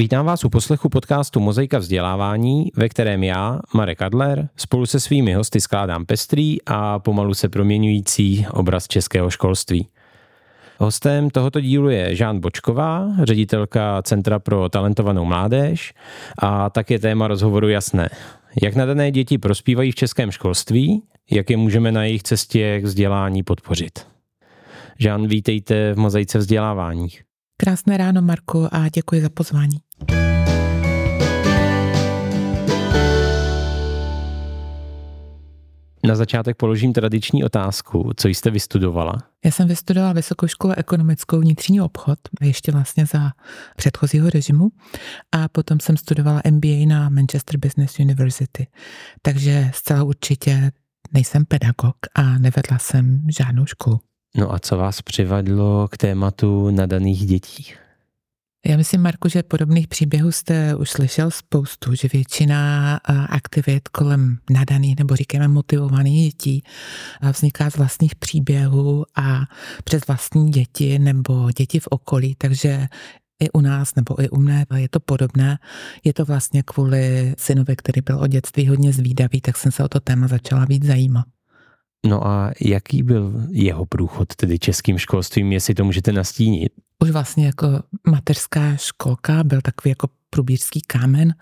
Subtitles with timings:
[0.00, 5.32] Vítám vás u poslechu podcastu Mozaika vzdělávání, ve kterém já, Marek Adler, spolu se svými
[5.32, 9.88] hosty skládám pestrý a pomalu se proměňující obraz českého školství.
[10.78, 15.94] Hostem tohoto dílu je Žán Bočková, ředitelka Centra pro talentovanou mládež
[16.38, 18.08] a tak je téma rozhovoru jasné.
[18.62, 23.42] Jak nadané děti prospívají v českém školství, jak je můžeme na jejich cestě k vzdělání
[23.42, 24.06] podpořit.
[24.98, 27.08] Žán, vítejte v Mozaice vzdělávání.
[27.60, 29.78] Krásné ráno, Marku, a děkuji za pozvání.
[36.06, 38.10] Na začátek položím tradiční otázku.
[38.16, 39.18] Co jste vystudovala?
[39.44, 43.30] Já jsem vystudovala Vysokou školu ekonomickou vnitřní obchod, ještě vlastně za
[43.76, 44.68] předchozího režimu.
[45.32, 48.66] A potom jsem studovala MBA na Manchester Business University.
[49.22, 50.72] Takže zcela určitě
[51.12, 54.00] nejsem pedagog a nevedla jsem žádnou školu.
[54.36, 57.72] No a co vás přivadlo k tématu nadaných dětí?
[58.66, 62.96] Já myslím, Marku, že podobných příběhů jste už slyšel spoustu, že většina
[63.28, 66.62] aktivit kolem nadaných nebo říkáme motivovaných dětí
[67.32, 69.40] vzniká z vlastních příběhů a
[69.84, 72.86] přes vlastní děti nebo děti v okolí, takže
[73.42, 75.58] i u nás nebo i u mne je to podobné.
[76.04, 79.88] Je to vlastně kvůli synovi, který byl od dětství hodně zvídavý, tak jsem se o
[79.88, 81.26] to téma začala víc zajímat.
[82.06, 86.72] No a jaký byl jeho průchod tedy českým školstvím, jestli to můžete nastínit?
[87.02, 87.66] Už vlastně jako
[88.10, 91.34] mateřská školka byl takový jako průbířský kámen,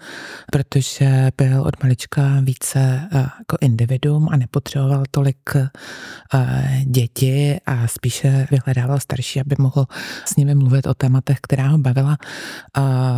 [0.52, 8.46] protože byl od malička více eh, jako individuum a nepotřeboval tolik eh, děti a spíše
[8.50, 9.86] vyhledával starší, aby mohl
[10.24, 12.16] s nimi mluvit o tématech, která ho bavila.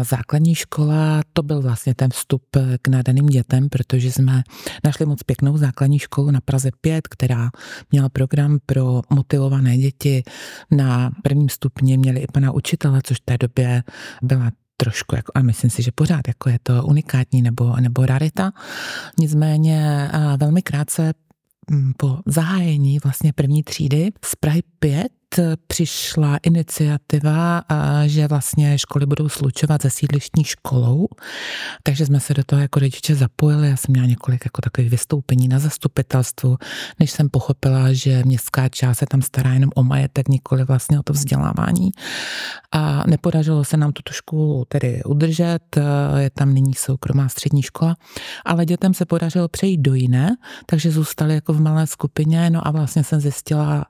[0.03, 2.43] Základní škola, to byl vlastně ten vstup
[2.83, 4.43] k nadaným dětem, protože jsme
[4.85, 7.51] našli moc pěknou základní školu na Praze 5, která
[7.93, 10.23] měla program pro motivované děti.
[10.71, 13.83] Na prvním stupni měli i pana učitele, což v té době
[14.23, 18.53] byla trošku, jako, a myslím si, že pořád jako je to unikátní nebo, nebo rarita.
[19.19, 21.13] Nicméně velmi krátce
[21.97, 25.09] po zahájení vlastně první třídy z Prahy 5
[25.67, 27.63] přišla iniciativa,
[28.07, 31.09] že vlastně školy budou slučovat se sídlištní školou,
[31.83, 33.69] takže jsme se do toho jako rodiče zapojili.
[33.69, 36.57] Já jsem měla několik jako takových vystoupení na zastupitelstvu,
[36.99, 41.03] než jsem pochopila, že městská část se tam stará jenom o majetek, nikoli vlastně o
[41.03, 41.91] to vzdělávání.
[42.73, 45.79] A nepodařilo se nám tuto školu tedy udržet,
[46.17, 47.97] je tam nyní soukromá střední škola,
[48.45, 50.37] ale dětem se podařilo přejít do jiné,
[50.67, 53.85] takže zůstali jako v malé skupině, no a vlastně jsem zjistila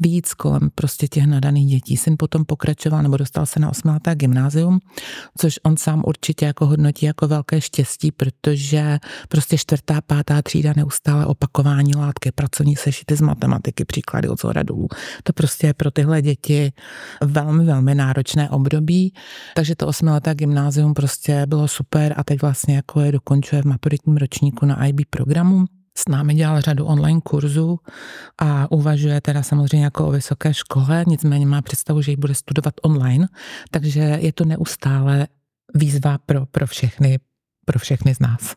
[0.00, 0.70] víc kolem
[1.08, 1.96] těch nadaných dětí.
[1.96, 4.80] Syn potom pokračoval nebo dostal se na osmileté gymnázium,
[5.38, 8.98] což on sám určitě jako hodnotí jako velké štěstí, protože
[9.28, 14.86] prostě čtvrtá, pátá třída neustále opakování látky, pracovní sešity z matematiky, příklady od zoradů.
[15.22, 16.72] To prostě je pro tyhle děti
[17.24, 19.14] velmi, velmi náročné období,
[19.54, 24.16] takže to osmileté gymnázium prostě bylo super a teď vlastně jako je dokončuje v maturitním
[24.16, 25.64] ročníku na IB programu
[25.98, 27.78] s námi dělal řadu online kurzů
[28.38, 32.74] a uvažuje teda samozřejmě jako o vysoké škole, nicméně má představu, že ji bude studovat
[32.82, 33.28] online,
[33.70, 35.26] takže je to neustále
[35.74, 37.18] výzva pro, pro všechny,
[37.64, 38.54] pro všechny z nás.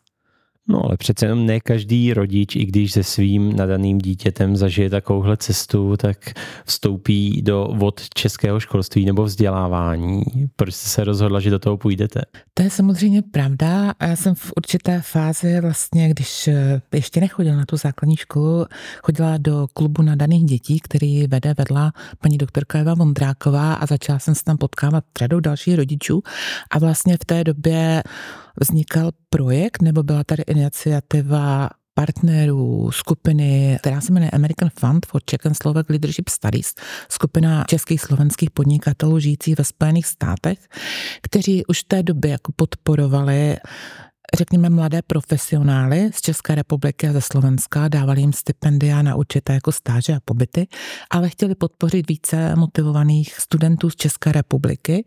[0.72, 5.38] No ale přece jenom ne každý rodič, i když se svým nadaným dítětem zažije takovouhle
[5.38, 6.18] cestu, tak
[6.66, 10.24] vstoupí do vod českého školství nebo vzdělávání.
[10.56, 12.22] Proč jste se rozhodla, že do toho půjdete?
[12.54, 13.94] To je samozřejmě pravda.
[14.02, 18.66] Já jsem v určité fázi vlastně, když eh, ještě nechodila na tu základní školu,
[19.04, 21.92] chodila do klubu nadaných dětí, který vede vedla
[22.22, 26.22] paní doktorka Eva Vondráková a začala jsem se tam potkávat řadou dalších rodičů
[26.72, 28.04] a vlastně v té době
[28.60, 35.46] vznikal projekt, nebo byla tady iniciativa partnerů skupiny, která se jmenuje American Fund for Czech
[35.46, 36.74] and Slovak Leadership Studies,
[37.10, 40.60] skupina českých slovenských podnikatelů žijících ve Spojených státech,
[41.22, 43.58] kteří už v té době jako podporovali
[44.38, 49.72] řekněme, mladé profesionály z České republiky a ze Slovenska, dávali jim stipendia na určité jako
[49.72, 50.68] stáže a pobyty,
[51.10, 55.06] ale chtěli podpořit více motivovaných studentů z České republiky.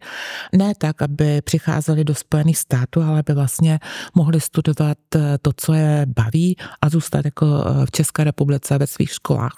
[0.56, 3.78] Ne tak, aby přicházeli do Spojených států, ale aby vlastně
[4.14, 8.86] mohli studovat eh, to, co je baví a zůstat jako eh, v České republice ve
[8.86, 9.54] svých školách.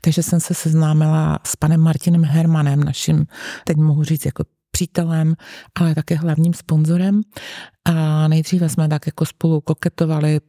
[0.00, 3.26] Takže jsem se seznámila s panem Martinem Hermanem, naším,
[3.64, 4.44] teď mohu říct, jako
[4.80, 5.34] přítelem,
[5.74, 7.20] ale také hlavním sponzorem.
[7.84, 10.40] A nejdříve jsme tak jako spolu koketovali,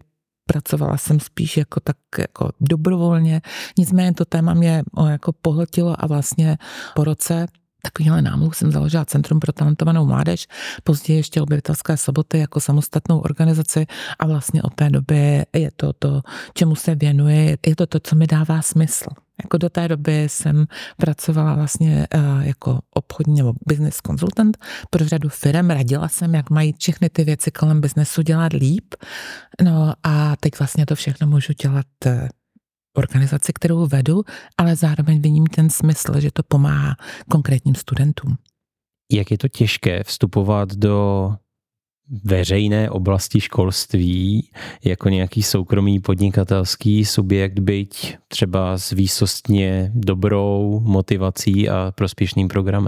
[0.46, 3.42] pracovala jsem spíš jako tak jako dobrovolně,
[3.78, 6.58] nicméně to téma mě jako pohltilo a vlastně
[6.96, 7.48] po roce
[7.84, 10.48] Takovýhle námluv jsem založila Centrum pro talentovanou mládež,
[10.84, 13.86] později ještě objevitelské soboty jako samostatnou organizaci
[14.20, 16.22] a vlastně od té doby je to to,
[16.54, 19.10] čemu se věnuje, je to to, co mi dává smysl.
[19.44, 20.66] Jako do té doby jsem
[20.98, 24.58] pracovala vlastně uh, jako obchodní nebo business konzultant
[24.90, 25.70] pro řadu firm.
[25.70, 28.96] Radila jsem, jak mají všechny ty věci kolem biznesu dělat líp.
[29.64, 32.12] No a teď vlastně to všechno můžu dělat uh,
[32.98, 34.24] organizaci, kterou vedu,
[34.58, 36.96] ale zároveň vidím ten smysl, že to pomáhá
[37.30, 38.38] konkrétním studentům.
[39.12, 41.36] Jak je to těžké vstupovat do
[42.24, 44.50] veřejné oblasti školství
[44.84, 52.88] jako nějaký soukromý podnikatelský subjekt, byť třeba s výsostně dobrou motivací a prospěšným programem?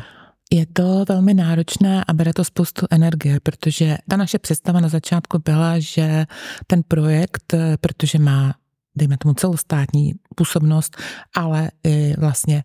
[0.52, 5.40] Je to velmi náročné a bere to spoustu energie, protože ta naše představa na začátku
[5.46, 6.25] byla, že
[6.68, 8.56] ten projekt, protože má
[8.96, 10.97] dejme tomu celostátní působnost,
[11.35, 12.63] ale i vlastně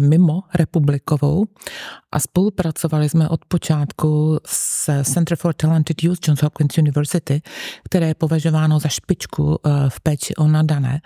[0.00, 1.46] mimo republikovou.
[2.12, 7.42] A spolupracovali jsme od počátku s Center for Talented Youth Johns Hopkins University,
[7.84, 11.00] které je považováno za špičku eh, v péči o nadané.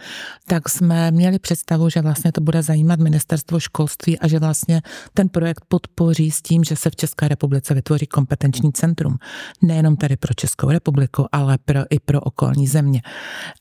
[0.46, 4.82] Tak jsme měli představu, že vlastně to bude zajímat ministerstvo školství a že vlastně
[5.14, 9.18] ten projekt podpoří s tím, že se v České republice vytvoří kompetenční centrum.
[9.62, 13.02] Nejenom tady pro Českou republiku, ale pro, i pro okolní země.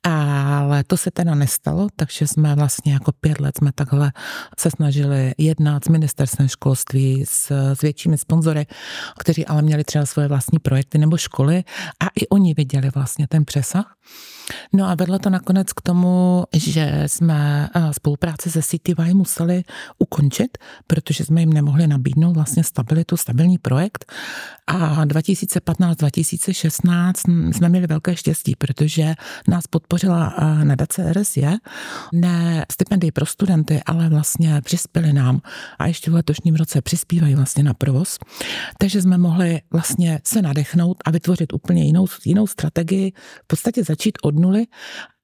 [0.03, 4.11] Ale to se teda nestalo, takže jsme vlastně jako pět let jsme takhle
[4.59, 8.65] se snažili jednat s ministerstvem školství, s, s většími sponzory,
[9.19, 11.63] kteří ale měli třeba svoje vlastní projekty nebo školy
[11.99, 13.95] a i oni viděli vlastně ten přesah.
[14.73, 19.63] No a vedlo to nakonec k tomu, že jsme eh, spolupráci se CTY museli
[19.97, 20.57] ukončit,
[20.87, 24.11] protože jsme jim nemohli nabídnout vlastně stabilitu, stabilní projekt.
[24.67, 29.15] A 2015-2016 jsme měli velké štěstí, protože
[29.47, 31.47] nás podpořila eh, nadace RSJ,
[32.23, 35.41] ne stipendii pro studenty, ale vlastně přispěli nám
[35.79, 38.19] a ještě v letošním roce přispívají vlastně na provoz.
[38.77, 43.11] Takže jsme mohli vlastně se nadechnout a vytvořit úplně jinou, jinou strategii,
[43.43, 44.65] v podstatě začít od nuly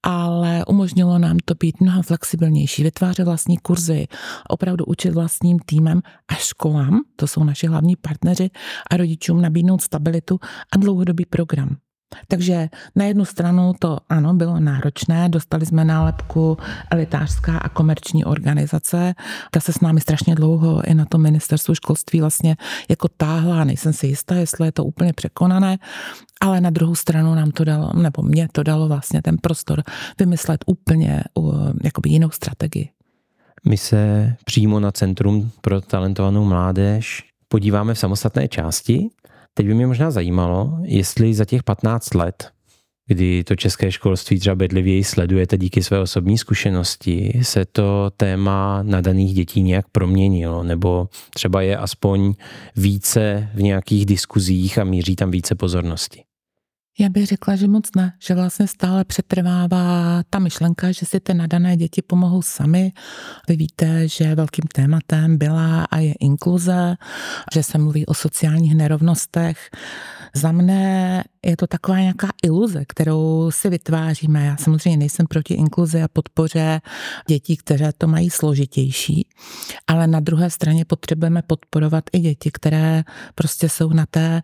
[0.04, 4.08] ale umožnilo nám to být mnohem flexibilnější, vytvářet vlastní kurzy,
[4.50, 8.50] opravdu učit vlastním týmem a školám, to jsou naši hlavní partneři,
[8.92, 10.40] a rodičům nabídnout stabilitu
[10.74, 11.78] a dlouhodobý program.
[12.28, 16.58] Takže na jednu stranu to ano, bylo náročné, dostali jsme nálepku
[16.92, 19.14] elitářská a komerční organizace,
[19.52, 22.56] ta se s námi strašně dlouho i na tom ministerstvu školství vlastně
[22.90, 25.78] jako táhla, nejsem si jistá, jestli je to úplně překonané,
[26.42, 29.84] ale na druhou stranu nám to dalo, nebo mě to dalo vlastně ten prostor
[30.20, 31.24] vymyslet úplně
[31.84, 32.90] jakoby jinou strategii.
[33.66, 39.10] My se přímo na Centrum pro talentovanou mládež podíváme v samostatné části
[39.60, 42.52] Teď by mě možná zajímalo, jestli za těch 15 let,
[43.08, 49.34] kdy to české školství třeba bedlivěji sledujete díky své osobní zkušenosti, se to téma nadaných
[49.34, 52.34] dětí nějak proměnilo, nebo třeba je aspoň
[52.76, 56.24] více v nějakých diskuzích a míří tam více pozornosti.
[57.02, 61.34] Já bych řekla, že moc ne, že vlastně stále přetrvává ta myšlenka, že si ty
[61.34, 62.92] nadané děti pomohou sami.
[63.48, 66.96] Vy víte, že velkým tématem byla a je inkluze,
[67.54, 69.70] že se mluví o sociálních nerovnostech.
[70.36, 74.46] Za mne je to taková nějaká iluze, kterou si vytváříme.
[74.46, 76.82] Já samozřejmě nejsem proti inkluzi a podpoře
[77.28, 79.28] dětí, které to mají složitější,
[79.88, 83.04] ale na druhé straně potřebujeme podporovat i děti, které
[83.36, 84.42] prostě jsou na té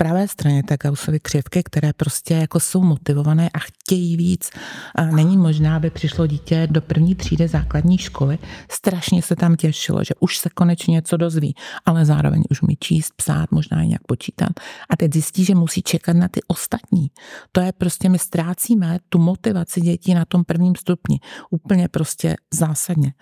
[0.00, 4.50] pravé straně té Gaussovy křivky, které prostě jako jsou motivované a chtějí víc.
[4.94, 8.38] A není možná, aby přišlo dítě do první třídy základní školy,
[8.70, 11.54] strašně se tam těšilo, že už se konečně něco dozví,
[11.86, 14.48] ale zároveň už umí číst, psát, možná i nějak počítat.
[14.90, 17.10] A teď zjistí, že musí čekat na ty ostatní.
[17.52, 21.20] To je prostě, my ztrácíme tu motivaci dětí na tom prvním stupni.
[21.50, 23.12] Úplně prostě zásadně.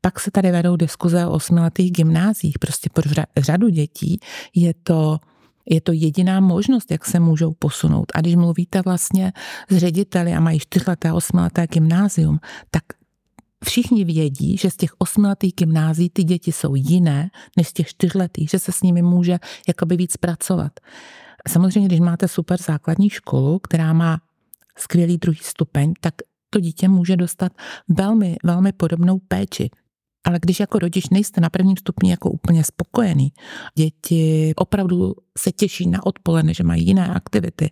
[0.00, 2.58] Pak se tady vedou diskuze o osmiletých gymnázích.
[2.58, 4.18] Prostě pro řadu dětí
[4.54, 5.18] je to
[5.70, 8.12] je to jediná možnost, jak se můžou posunout.
[8.14, 9.32] A když mluvíte vlastně
[9.70, 12.38] s řediteli a mají čtyřleté, osmileté gymnázium,
[12.70, 12.82] tak
[13.64, 18.50] všichni vědí, že z těch osmiletých gymnází ty děti jsou jiné než z těch čtyřletých,
[18.50, 20.72] že se s nimi může jakoby víc pracovat.
[21.48, 24.20] Samozřejmě, když máte super základní školu, která má
[24.78, 26.14] skvělý druhý stupeň, tak
[26.50, 27.52] to dítě může dostat
[27.88, 29.70] velmi, velmi podobnou péči.
[30.24, 33.32] Ale když jako rodič nejste na prvním stupni jako úplně spokojený,
[33.76, 37.70] děti opravdu se těší na odpoledne, že mají jiné aktivity.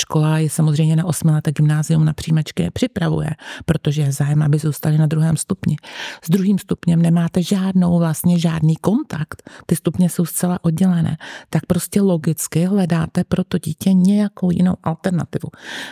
[0.00, 3.30] Škola je samozřejmě na osmileté gymnázium na příjmečky připravuje,
[3.64, 5.76] protože je zájem, aby zůstali na druhém stupni.
[6.24, 9.50] S druhým stupněm nemáte žádnou vlastně žádný kontakt.
[9.66, 11.16] Ty stupně jsou zcela oddělené.
[11.50, 15.48] Tak prostě logicky hledáte pro to dítě nějakou jinou alternativu.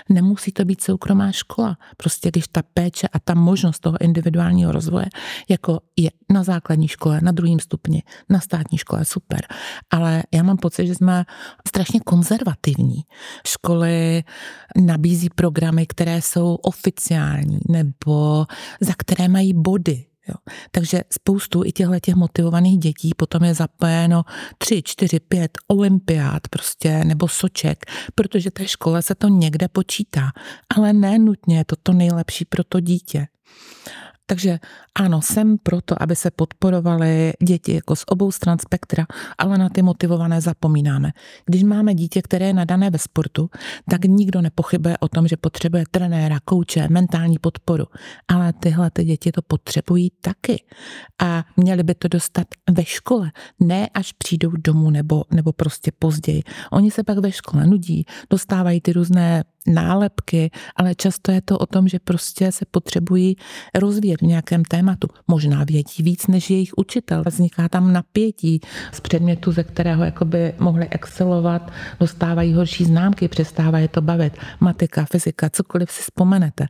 [0.08, 1.76] Nemusí to být soukromá škola.
[1.96, 5.06] Prostě když ta péče a ta možnost toho individuálního rozvoje
[5.48, 9.40] jako je na základní škole, na druhém stupni, na státní škole, super.
[9.90, 11.24] Ale já mám pocit, že jsme
[11.68, 13.02] strašně konzervativní.
[13.46, 14.24] Školy
[14.76, 18.46] nabízí programy, které jsou oficiální nebo
[18.80, 20.06] za které mají body.
[20.28, 20.34] Jo.
[20.70, 24.24] Takže spoustu i těchto těch motivovaných dětí potom je zapojeno
[24.58, 27.78] tři, čtyři, pět olympiád prostě nebo soček,
[28.14, 30.30] protože té škole se to někde počítá,
[30.76, 33.26] ale ne nutně je to to nejlepší pro to dítě.
[34.30, 34.58] Takže
[34.94, 39.06] ano, jsem proto, aby se podporovaly děti jako z obou stran spektra,
[39.38, 41.12] ale na ty motivované zapomínáme.
[41.46, 43.50] Když máme dítě, které je nadané ve sportu,
[43.90, 47.84] tak nikdo nepochybuje o tom, že potřebuje trenéra, kouče, mentální podporu.
[48.28, 50.64] Ale tyhle ty děti to potřebují taky.
[51.22, 56.42] A měli by to dostat ve škole, ne až přijdou domů nebo, nebo prostě později.
[56.72, 61.66] Oni se pak ve škole nudí, dostávají ty různé nálepky, ale často je to o
[61.66, 63.36] tom, že prostě se potřebují
[63.74, 65.08] rozvíjet v nějakém tématu.
[65.28, 67.22] Možná vědí víc než jejich učitel.
[67.26, 68.60] Vzniká tam napětí
[68.92, 74.32] z předmětu, ze kterého jakoby mohli excelovat, dostávají horší známky, přestávají to bavit.
[74.60, 76.66] Matika, fyzika, cokoliv si vzpomenete.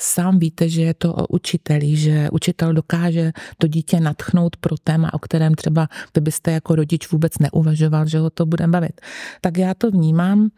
[0.00, 5.14] Sám víte, že je to o učiteli, že učitel dokáže to dítě natchnout pro téma,
[5.14, 9.00] o kterém třeba vy byste jako rodič vůbec neuvažoval, že ho to bude bavit.
[9.40, 10.48] Tak já to vnímám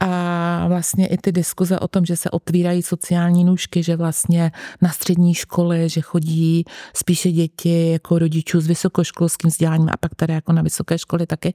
[0.00, 4.90] a vlastně i ty diskuze o tom, že se otvírají sociální nůžky, že vlastně na
[4.90, 6.64] střední školy, že chodí
[6.96, 11.54] spíše děti jako rodičů s vysokoškolským vzděláním a pak tady jako na vysoké školy taky.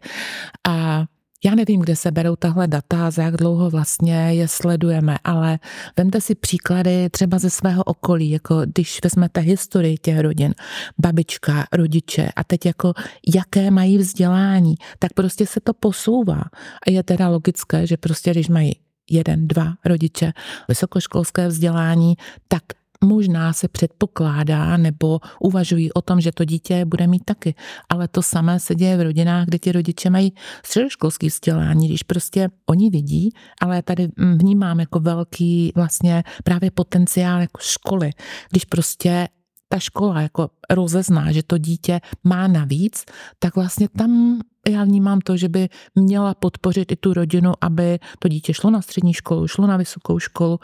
[0.67, 1.05] A
[1.45, 5.59] já nevím, kde se berou tahle data, za jak dlouho vlastně je sledujeme, ale
[5.97, 10.53] vemte si příklady třeba ze svého okolí, jako když vezmete historii těch rodin,
[10.97, 12.93] babička, rodiče a teď jako
[13.35, 16.41] jaké mají vzdělání, tak prostě se to posouvá.
[16.87, 18.73] A je teda logické, že prostě když mají
[19.09, 20.33] jeden, dva rodiče
[20.69, 22.15] vysokoškolské vzdělání,
[22.47, 22.63] tak
[23.03, 27.55] možná se předpokládá nebo uvažují o tom, že to dítě bude mít taky.
[27.89, 30.33] Ale to samé se děje v rodinách, kde ti rodiče mají
[30.65, 33.29] středoškolský vzdělání, když prostě oni vidí,
[33.61, 38.11] ale tady vnímám jako velký vlastně právě potenciál jako školy,
[38.49, 39.27] když prostě
[39.73, 43.05] ta škola jako rozezná, že to dítě má navíc,
[43.39, 48.27] tak vlastně tam já vnímám to, že by měla podpořit i tu rodinu, aby to
[48.27, 50.59] dítě šlo na střední školu, šlo na vysokou školu.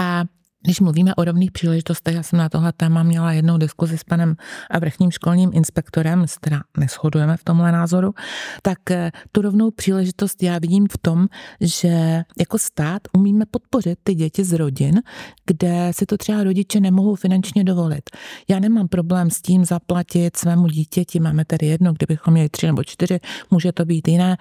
[0.00, 0.24] A
[0.62, 4.36] když mluvíme o rovných příležitostech, já jsem na tohle téma měla jednou diskuzi s panem
[4.80, 8.14] vrchním školním inspektorem, s teda neschodujeme v tomhle názoru,
[8.62, 11.26] tak eh, tu rovnou příležitost já vidím v tom,
[11.60, 15.02] že jako stát umíme podpořit ty děti z rodin,
[15.46, 18.10] kde si to třeba rodiče nemohou finančně dovolit.
[18.48, 22.84] Já nemám problém s tím zaplatit svému dítěti, máme tady jedno, kdybychom měli tři nebo
[22.84, 24.36] čtyři, může to být jiné,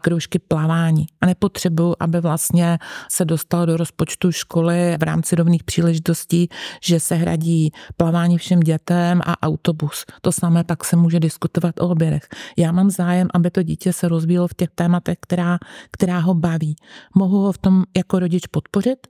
[0.00, 1.06] kroužky plavání.
[1.20, 2.78] A nepotřebuji, aby vlastně
[3.08, 6.48] se dostal do rozpočtu školy v rámci rovných příležitostí,
[6.82, 10.04] že se hradí plavání všem dětem a autobus.
[10.22, 12.28] To samé pak se může diskutovat o obědech.
[12.56, 15.58] Já mám zájem, aby to dítě se rozvíjelo v těch tématech, která,
[15.90, 16.76] která ho baví.
[17.14, 19.06] Mohu ho v tom jako rodič podpořit?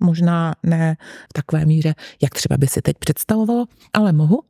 [0.00, 0.96] Možná ne
[1.30, 4.42] v takové míře, jak třeba by si teď představovalo, ale mohu,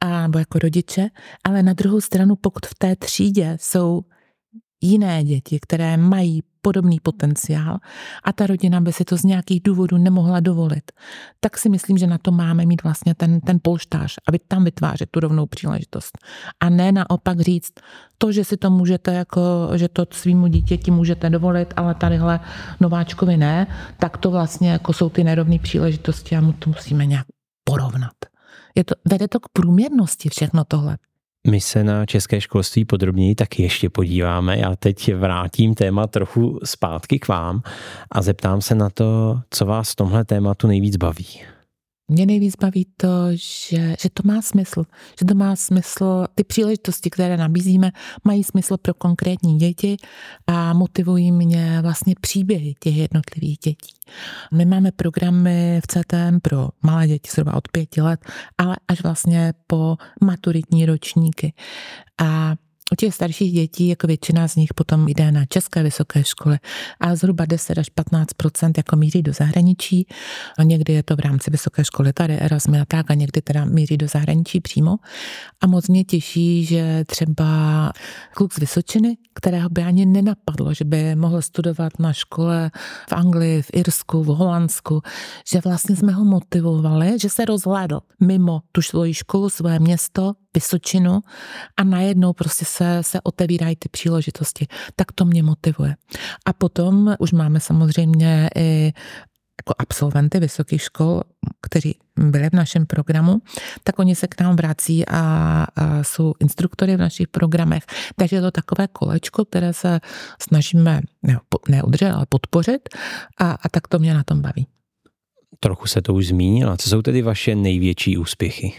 [0.00, 1.08] a, nebo jako rodiče,
[1.44, 4.02] ale na druhou stranu, pokud v té třídě jsou
[4.80, 7.78] jiné děti, které mají podobný potenciál
[8.24, 10.92] a ta rodina by si to z nějakých důvodů nemohla dovolit,
[11.40, 15.10] tak si myslím, že na to máme mít vlastně ten, ten polštář, aby tam vytvářet
[15.10, 16.18] tu rovnou příležitost.
[16.60, 17.72] A ne naopak říct,
[18.18, 19.40] to, že si to můžete, jako,
[19.74, 22.40] že to svýmu dítěti můžete dovolit, ale tadyhle
[22.80, 23.66] nováčkovi ne,
[23.98, 27.26] tak to vlastně jako jsou ty nerovné příležitosti a mu to musíme nějak
[27.64, 28.12] porovnat.
[28.74, 30.98] Je to, vede to k průměrnosti všechno tohle.
[31.46, 34.58] My se na české školství podrobněji taky ještě podíváme.
[34.58, 37.62] Já teď vrátím téma trochu zpátky k vám
[38.12, 41.26] a zeptám se na to, co vás v tomhle tématu nejvíc baví.
[42.10, 44.84] Mě nejvíc baví to, že, že to má smysl.
[45.20, 47.90] Že to má smysl, ty příležitosti, které nabízíme,
[48.24, 49.96] mají smysl pro konkrétní děti
[50.46, 53.94] a motivují mě vlastně příběhy těch jednotlivých dětí.
[54.52, 58.20] My máme programy v CTM pro malé děti zhruba od pěti let,
[58.58, 61.52] ale až vlastně po maturitní ročníky.
[62.22, 62.54] A
[62.92, 66.58] u těch starších dětí, jako většina z nich potom jde na české vysoké školy
[67.00, 70.06] a zhruba 10 až 15% jako míří do zahraničí.
[70.58, 73.64] A někdy je to v rámci vysoké školy tady Erasmus a tak a někdy teda
[73.64, 74.96] míří do zahraničí přímo.
[75.60, 77.92] A moc mě těší, že třeba
[78.34, 82.70] kluk z Vysočiny, kterého by ani nenapadlo, že by mohl studovat na škole
[83.08, 85.02] v Anglii, v Irsku, v Holandsku,
[85.48, 91.20] že vlastně jsme ho motivovali, že se rozhlédl mimo tu svoji školu, svoje město, Vysočinu
[91.76, 94.66] a najednou prostě se, se otevírají ty příležitosti.
[94.96, 95.96] Tak to mě motivuje.
[96.46, 98.92] A potom už máme samozřejmě i
[99.60, 101.22] jako absolventy vysokých škol,
[101.60, 103.42] kteří byli v našem programu,
[103.84, 105.18] tak oni se k nám vrací a,
[105.76, 107.84] a jsou instruktory v našich programech.
[108.16, 110.00] Takže je to takové kolečko, které se
[110.42, 111.38] snažíme ne,
[111.68, 112.88] neudržet, ale podpořit
[113.38, 114.66] a, a tak to mě na tom baví.
[115.60, 116.76] Trochu se to už zmínila.
[116.76, 118.72] Co jsou tedy vaše největší úspěchy?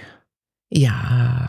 [0.73, 1.47] Já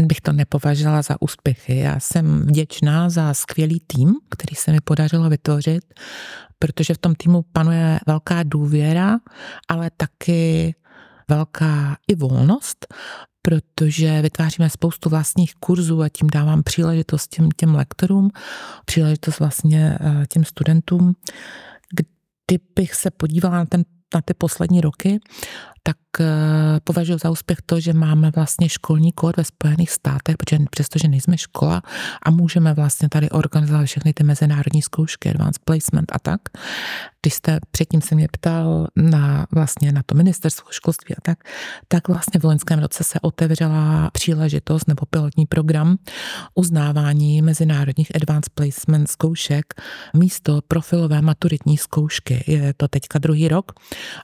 [0.00, 1.78] bych to nepovažovala za úspěchy.
[1.78, 5.84] Já jsem vděčná za skvělý tým, který se mi podařilo vytvořit,
[6.58, 9.18] protože v tom týmu panuje velká důvěra,
[9.68, 10.74] ale taky
[11.28, 12.86] velká i volnost,
[13.42, 18.30] protože vytváříme spoustu vlastních kurzů a tím dávám příležitost těm, těm lektorům,
[18.84, 21.14] příležitost vlastně eh, těm studentům.
[22.46, 25.20] Kdybych se podívala na ten na ty poslední roky,
[25.82, 25.96] tak
[26.84, 31.38] považuji za úspěch to, že máme vlastně školní kód ve Spojených státech, protože přestože nejsme
[31.38, 31.82] škola
[32.22, 36.40] a můžeme vlastně tady organizovat všechny ty mezinárodní zkoušky, advanced placement a tak.
[37.22, 41.38] Když jste předtím se mě ptal na vlastně na to ministerstvo školství a tak,
[41.88, 45.96] tak vlastně v loňském roce se otevřela příležitost nebo pilotní program
[46.54, 49.74] uznávání mezinárodních advanced placement zkoušek
[50.14, 52.44] místo profilové maturitní zkoušky.
[52.46, 53.72] Je to teďka druhý rok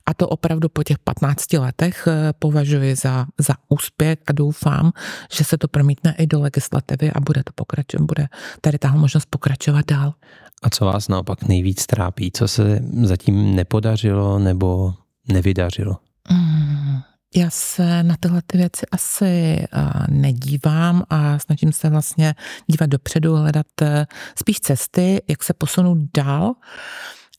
[0.07, 4.93] a to opravdu po těch 15 15 letech eh, považuji za, za úspěch a doufám,
[5.33, 8.29] že se to promítne i do legislativy a bude to pokračovat, bude
[8.61, 10.15] tady tahle možnost pokračovat dál.
[10.63, 12.31] A co vás naopak nejvíc trápí?
[12.33, 14.95] Co se zatím nepodařilo nebo
[15.29, 15.97] nevydařilo?
[16.31, 17.01] Mm,
[17.37, 19.67] já se na tyhle ty věci asi eh,
[20.09, 22.35] nedívám a snažím se vlastně
[22.67, 24.07] dívat dopředu, hledat eh,
[24.39, 26.55] spíš cesty, jak se posunout dál.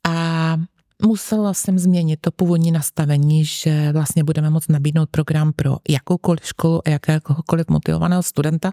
[0.10, 0.57] A
[1.05, 6.88] musela jsem změnit to původní nastavení, že vlastně budeme moct nabídnout program pro jakoukoliv školu
[6.88, 8.72] a jakéhokoliv motivovaného studenta.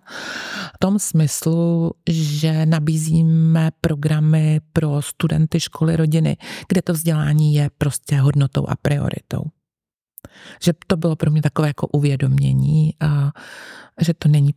[0.75, 6.37] V tom smyslu, že nabízíme programy pro studenty školy rodiny,
[6.69, 9.43] kde to vzdělání je prostě hodnotou a prioritou.
[10.63, 13.33] Že to bylo pro mě takové jako uvědomění, a
[14.01, 14.55] že to není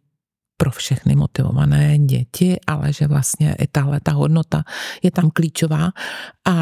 [0.62, 4.64] pro všechny motivované děti, ale že vlastně i tahle ta hodnota
[5.04, 5.90] je tam klíčová
[6.46, 6.56] a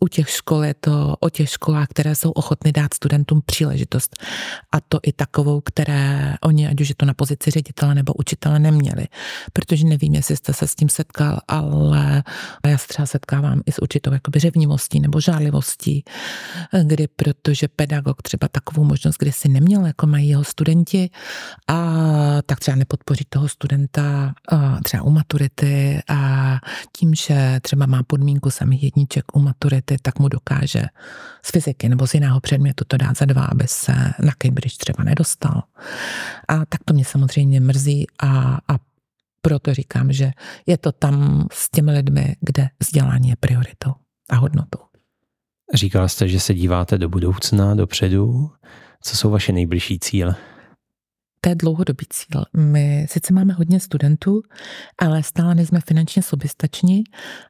[0.00, 4.16] u těch škol je to o těch školách, které jsou ochotny dát studentům příležitost
[4.72, 8.58] a to i takovou, které oni, ať už je to na pozici ředitele nebo učitele,
[8.58, 9.06] neměli.
[9.52, 12.22] Protože nevím, jestli jste se s tím setkal, ale
[12.66, 16.04] já se třeba setkávám i s určitou jakoby řevnivostí nebo žádlivostí,
[16.82, 21.10] kdy protože pedagog třeba takovou možnost, kdy si neměl, jako mají jeho studenti,
[21.68, 21.92] a
[22.46, 24.34] tak třeba nepodpoří podpořit toho studenta
[24.84, 26.60] třeba u maturity a
[26.96, 30.82] tím, že třeba má podmínku samých jedniček u maturity, tak mu dokáže
[31.42, 33.92] z fyziky nebo z jiného předmětu to dát za dva, aby se
[34.24, 35.62] na Cambridge třeba nedostal.
[36.48, 38.78] A tak to mě samozřejmě mrzí a, a
[39.42, 40.30] proto říkám, že
[40.66, 43.92] je to tam s těmi lidmi, kde vzdělání je prioritou
[44.30, 44.80] a hodnotou.
[45.74, 48.50] Říkal jste, že se díváte do budoucna, dopředu.
[49.02, 50.36] Co jsou vaše nejbližší cíle?
[51.40, 52.44] To je dlouhodobý cíl.
[52.56, 54.42] My sice máme hodně studentů,
[54.98, 57.04] ale stále nejsme finančně soběstační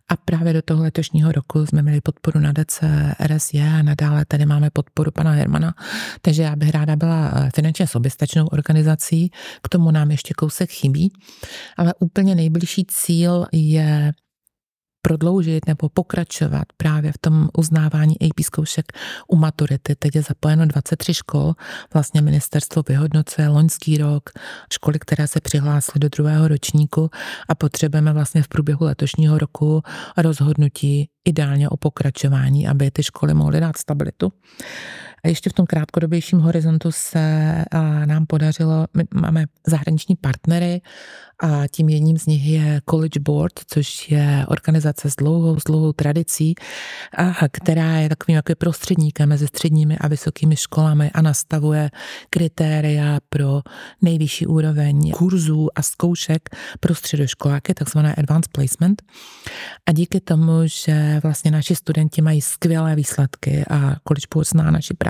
[0.09, 2.81] a právě do toho letošního roku jsme měli podporu na DC
[3.27, 5.75] RSJ a nadále tady máme podporu pana Hermana,
[6.23, 9.31] takže já bych ráda byla eh, finančně soběstačnou organizací,
[9.63, 11.13] k tomu nám ještě kousek chybí,
[11.77, 14.13] ale úplně nejbližší cíl je
[15.09, 18.93] prodloužit nebo pokračovat právě v tom uznávání AP zkoušek
[19.29, 19.95] u maturity.
[19.95, 21.55] Teď je zapojeno 23 škol,
[21.95, 24.31] vlastně ministerstvo vyhodnocuje loňský rok,
[24.73, 27.11] školy, které se přihlásily do druhého ročníku
[27.49, 29.83] a potřebujeme vlastně v průběhu letošního roku
[30.17, 34.33] rozhodnutí ideálně o pokračování, aby ty školy mohly dát stabilitu.
[35.25, 37.65] A ještě v tom krátkodobějším horizontu se
[38.05, 40.81] nám podařilo, my máme zahraniční partnery
[41.43, 45.93] a tím jedním z nich je College Board, což je organizace s dlouhou, s dlouhou
[45.93, 46.55] tradicí,
[47.17, 51.91] a která je takovým jako prostředníkem mezi středními a vysokými školami a nastavuje
[52.31, 53.63] kritéria pro
[54.03, 56.49] nejvyšší úroveň kurzů a zkoušek
[56.81, 59.03] pro středoškoláky, takzvané advanced placement.
[59.87, 64.95] A díky tomu, že vlastně naši studenti mají skvělé výsledky a College Board zná naši
[64.95, 65.08] práci,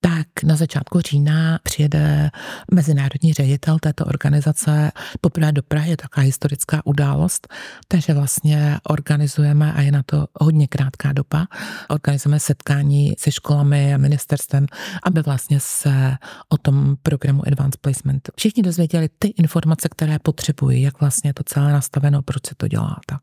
[0.00, 2.30] tak na začátku října přijede
[2.72, 7.48] mezinárodní ředitel této organizace poprvé do Prahy, je taková historická událost,
[7.88, 11.46] takže vlastně organizujeme, a je na to hodně krátká doba,
[11.88, 14.66] organizujeme setkání se školami a ministerstvem,
[15.02, 16.16] aby vlastně se
[16.48, 21.72] o tom programu Advanced Placement všichni dozvěděli ty informace, které potřebují, jak vlastně to celé
[21.72, 23.20] nastaveno, proč se to dělá tak.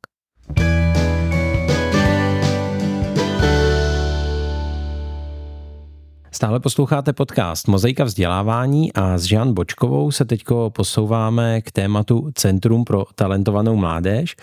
[6.37, 12.83] Stále posloucháte podcast Mozaika vzdělávání a s Žán Bočkovou se teď posouváme k tématu Centrum
[12.83, 14.35] pro talentovanou mládež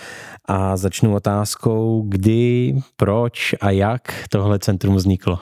[0.45, 5.39] a začnu otázkou, kdy, proč a jak tohle centrum vzniklo.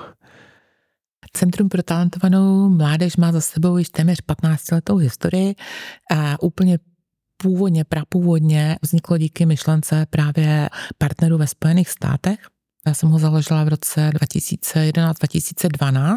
[1.33, 5.55] Centrum pro talentovanou mládež má za sebou již téměř 15 letou historii
[6.11, 6.79] a úplně
[7.37, 12.39] původně, prapůvodně vzniklo díky myšlence právě partnerů ve Spojených státech,
[12.87, 16.17] já jsem ho založila v roce 2011-2012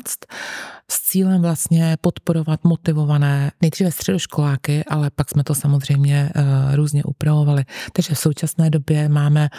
[0.92, 6.42] s cílem vlastně podporovat motivované nejdříve středoškoláky, ale pak jsme to samozřejmě uh,
[6.76, 7.64] různě upravovali.
[7.94, 9.50] Takže v současné době máme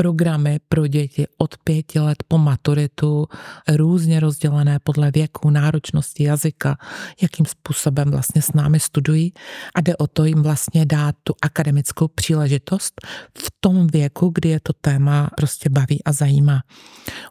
[0.00, 3.26] programy pro děti od pěti let po maturitu,
[3.68, 6.76] různě rozdělené podle věku, náročnosti jazyka,
[7.22, 9.32] jakým způsobem vlastně s námi studují
[9.74, 12.94] a jde o to jim vlastně dát tu akademickou příležitost
[13.38, 16.60] v tom věku, kdy je to téma prostě baví a zajímá.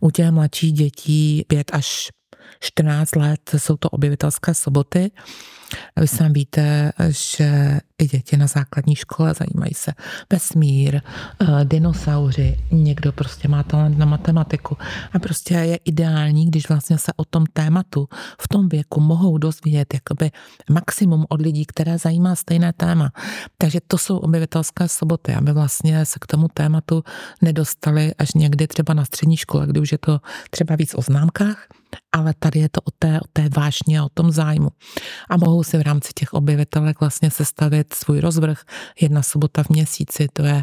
[0.02, 2.10] U těch mladších dětí 5 až
[2.60, 5.12] 14 let jsou to objevitelské soboty.
[6.00, 9.92] Vy sám víte, že i děti na základní škole zajímají se
[10.34, 14.78] vesmír, eh, dinosauři, někdo prostě má talent na matematiku
[15.14, 18.08] a prostě je ideální, když vlastně se o tom tématu
[18.42, 20.32] v tom věku mohou dozvědět jakoby
[20.70, 23.12] maximum od lidí, které zajímá stejné téma.
[23.58, 27.04] Takže to jsou objevitelské soboty, aby vlastně se k tomu tématu
[27.42, 31.68] nedostali až někdy třeba na střední škole, kdy už je to třeba víc o známkách,
[32.12, 34.70] ale tady je to o té, o té vášně o tom zájmu.
[35.30, 38.62] A mohou si v rámci těch objevitelek vlastně sestavit svůj rozvrh.
[39.02, 40.62] Jedna sobota v měsíci, to je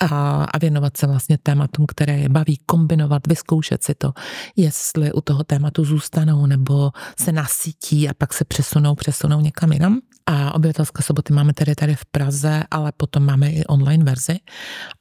[0.00, 4.12] a, a věnovat se vlastně tématům, které je baví, kombinovat, vyzkoušet si to,
[4.56, 6.90] jestli u toho tématu zůstanou nebo
[7.20, 10.00] se nasytí a pak se přesunou, přesunou někam jinam.
[10.26, 14.38] A objevitelské soboty máme tedy tady v Praze, ale potom máme i online verzi.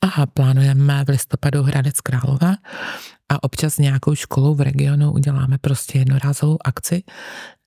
[0.02, 2.56] A plánujeme v listopadu Hradec Králové
[3.30, 7.04] a občas nějakou školou v regionu uděláme prostě jednorázovou akci,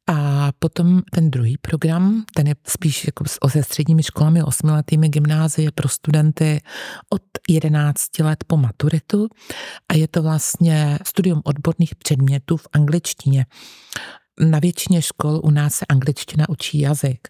[0.06, 5.88] a potom ten druhý program, ten je spíš jako se středními školami, osmiletými gymnázie pro
[5.88, 6.62] studenty
[7.10, 9.28] od 11 let po maturitu
[9.88, 13.46] a je to vlastně studium odborných předmětů v angličtině.
[14.40, 17.28] Na většině škol u nás se angličtina učí jazyk.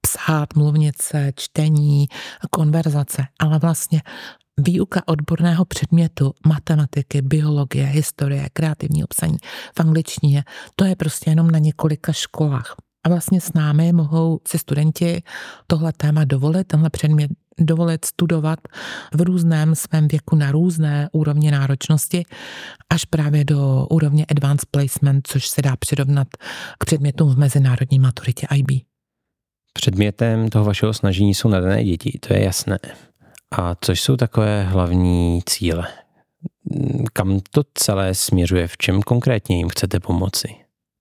[0.00, 2.06] Psát, mluvnice, čtení,
[2.50, 4.02] konverzace, ale vlastně
[4.58, 9.36] výuka odborného předmětu, matematiky, biologie, historie, kreativní obsaní
[9.76, 10.44] v angličtině,
[10.76, 12.76] to je prostě jenom na několika školách.
[13.06, 15.22] A vlastně s námi mohou si studenti
[15.66, 18.58] tohle téma dovolit, tenhle předmět dovolit studovat
[19.14, 22.24] v různém svém věku na různé úrovně náročnosti,
[22.90, 26.28] až právě do úrovně Advanced Placement, což se dá přirovnat
[26.78, 28.82] k předmětům v mezinárodní maturitě IB.
[29.72, 32.78] Předmětem toho vašeho snažení jsou nadané děti, to je jasné.
[33.58, 35.88] A což jsou takové hlavní cíle?
[37.12, 38.68] Kam to celé směřuje?
[38.68, 40.48] V čem konkrétně jim chcete pomoci?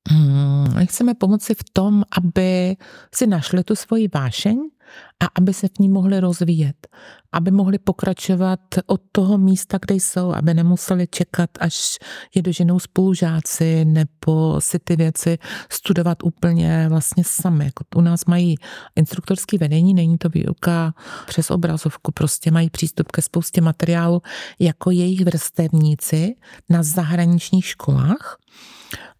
[0.09, 2.77] Hmm, chceme pomoci v tom, aby
[3.15, 4.69] si našli tu svoji vášeň
[5.19, 6.87] a aby se v ní mohli rozvíjet,
[7.31, 11.97] aby mohli pokračovat od toho místa, kde jsou, aby nemuseli čekat, až
[12.35, 15.37] je doženou spolužáci nebo si ty věci
[15.71, 17.65] studovat úplně vlastně sami.
[17.65, 18.55] Jako u nás mají
[18.95, 20.93] instruktorský vedení, není to výuka
[21.27, 24.21] přes obrazovku, prostě mají přístup ke spoustě materiálu
[24.59, 26.35] jako jejich vrstevníci
[26.69, 28.37] na zahraničních školách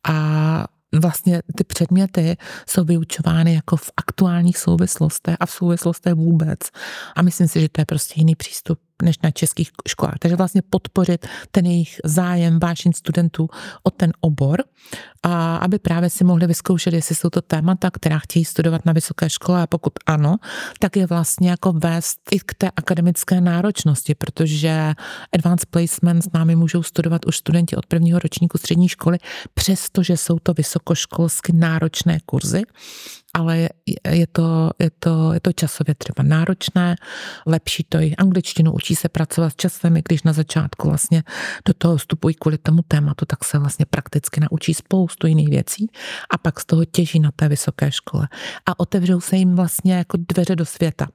[0.07, 6.59] a vlastně ty předměty jsou vyučovány jako v aktuálních souvislostech a v souvislostech vůbec.
[7.15, 10.15] A myslím si, že to je prostě jiný přístup než na českých školách.
[10.19, 13.49] Takže vlastně podpořit ten jejich zájem, vášeň studentů
[13.83, 14.63] o ten obor,
[15.23, 19.29] a aby právě si mohli vyzkoušet, jestli jsou to témata, která chtějí studovat na vysoké
[19.29, 20.37] škole a pokud ano,
[20.79, 24.93] tak je vlastně jako vést i k té akademické náročnosti, protože
[25.33, 29.17] Advanced Placement s námi můžou studovat už studenti od prvního ročníku střední školy,
[29.53, 32.63] přestože jsou to vysokoškolsky náročné kurzy
[33.39, 33.69] ale
[34.07, 36.95] je to, je, to, je to časově třeba náročné,
[37.45, 41.23] lepší to i angličtinu, učí se pracovat s časem, i když na začátku vlastně
[41.67, 45.87] do toho vstupují kvůli tomu tématu, tak se vlastně prakticky naučí spoustu jiných věcí
[46.29, 48.27] a pak z toho těží na té vysoké škole.
[48.65, 51.07] A otevřou se jim vlastně jako dveře do světa.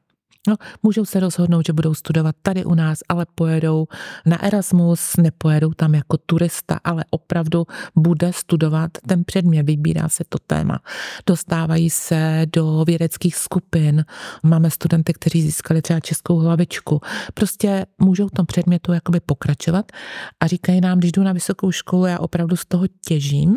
[0.48, 3.86] No, můžou se rozhodnout, že budou studovat tady u nás, ale pojedou
[4.26, 10.38] na Erasmus, nepojedou tam jako turista, ale opravdu bude studovat ten předmět, vybírá se to
[10.46, 10.80] téma.
[11.26, 14.04] Dostávají se do vědeckých skupin,
[14.42, 17.00] máme studenty, kteří získali třeba českou hlavičku.
[17.34, 19.92] Prostě můžou v tom předmětu jakoby pokračovat
[20.40, 23.56] a říkají nám, když jdu na vysokou školu, já opravdu z toho těžím,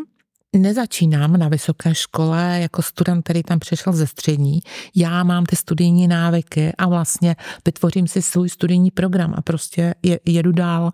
[0.56, 4.60] nezačínám na vysoké škole jako student, který tam přešel ze střední.
[4.96, 10.20] Já mám ty studijní návyky a vlastně vytvořím si svůj studijní program a prostě je,
[10.26, 10.92] jedu dál.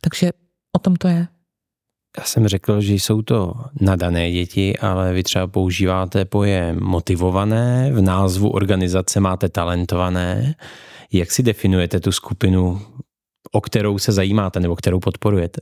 [0.00, 0.30] Takže
[0.76, 1.26] o tom to je.
[2.18, 8.00] Já jsem řekl, že jsou to nadané děti, ale vy třeba používáte pojem motivované, v
[8.00, 10.54] názvu organizace máte talentované.
[11.12, 12.80] Jak si definujete tu skupinu,
[13.52, 15.60] o kterou se zajímáte nebo kterou podporujete?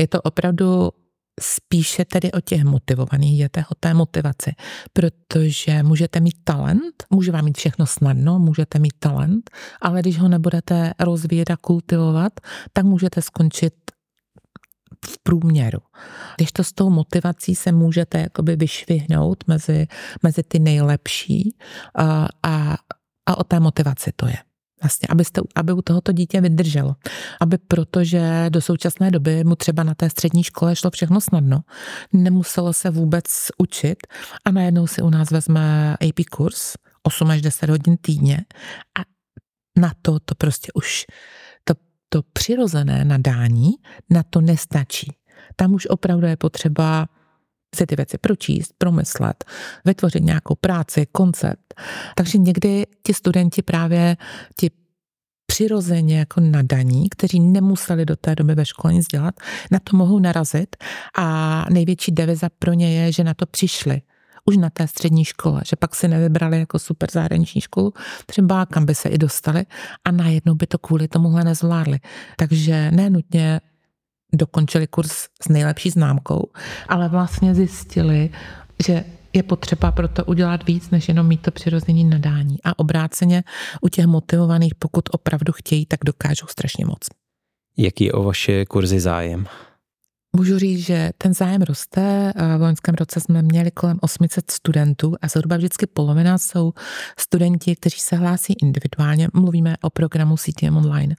[0.00, 0.90] Je to opravdu
[1.40, 4.52] spíše tedy o těch motivovaných dětech, o té motivaci,
[4.92, 10.28] protože můžete mít talent, může vám mít všechno snadno, můžete mít talent, ale když ho
[10.28, 12.32] nebudete rozvíjet a kultivovat,
[12.72, 13.74] tak můžete skončit
[15.06, 15.78] v průměru.
[16.36, 19.86] Když to s tou motivací se můžete jakoby vyšvihnout mezi,
[20.22, 21.56] mezi ty nejlepší
[21.94, 22.76] a, a,
[23.26, 24.47] a o té motivaci to je.
[24.82, 26.96] Vlastně, abyste, aby u tohoto dítě vydrželo.
[27.40, 31.60] Aby protože do současné doby mu třeba na té střední škole šlo všechno snadno,
[32.12, 33.24] nemuselo se vůbec
[33.58, 33.98] učit
[34.44, 38.44] a najednou si u nás vezme AP kurz 8 až 10 hodin týdně
[38.98, 39.00] a
[39.80, 41.06] na to to prostě už
[41.64, 41.74] to,
[42.08, 43.70] to přirozené nadání
[44.10, 45.16] na to nestačí.
[45.56, 47.08] Tam už opravdu je potřeba
[47.74, 49.44] si ty věci pročíst, promyslet,
[49.84, 51.74] vytvořit nějakou práci, koncept.
[52.16, 54.16] Takže někdy ti studenti právě
[54.60, 54.70] ti
[55.46, 59.34] přirozeně jako nadaní, kteří nemuseli do té doby ve škole nic dělat,
[59.70, 60.76] na to mohou narazit
[61.18, 64.02] a největší deviza pro ně je, že na to přišli
[64.44, 67.92] už na té střední škole, že pak si nevybrali jako super zahraniční školu,
[68.26, 69.66] třeba kam by se i dostali
[70.04, 71.98] a najednou by to kvůli tomuhle nezvládli.
[72.36, 73.60] Takže nenutně
[74.32, 75.12] dokončili kurz
[75.42, 76.50] s nejlepší známkou,
[76.88, 78.30] ale vlastně zjistili,
[78.86, 82.56] že je potřeba pro to udělat víc, než jenom mít to přirozené nadání.
[82.64, 83.44] A obráceně
[83.80, 86.98] u těch motivovaných, pokud opravdu chtějí, tak dokážou strašně moc.
[87.76, 89.46] Jaký je o vaše kurzy zájem?
[90.36, 92.32] Můžu říct, že ten zájem roste.
[92.58, 96.72] V loňském roce jsme měli kolem 800 studentů a zhruba vždycky polovina jsou
[97.18, 99.28] studenti, kteří se hlásí individuálně.
[99.34, 101.16] Mluvíme o programu CTM Online,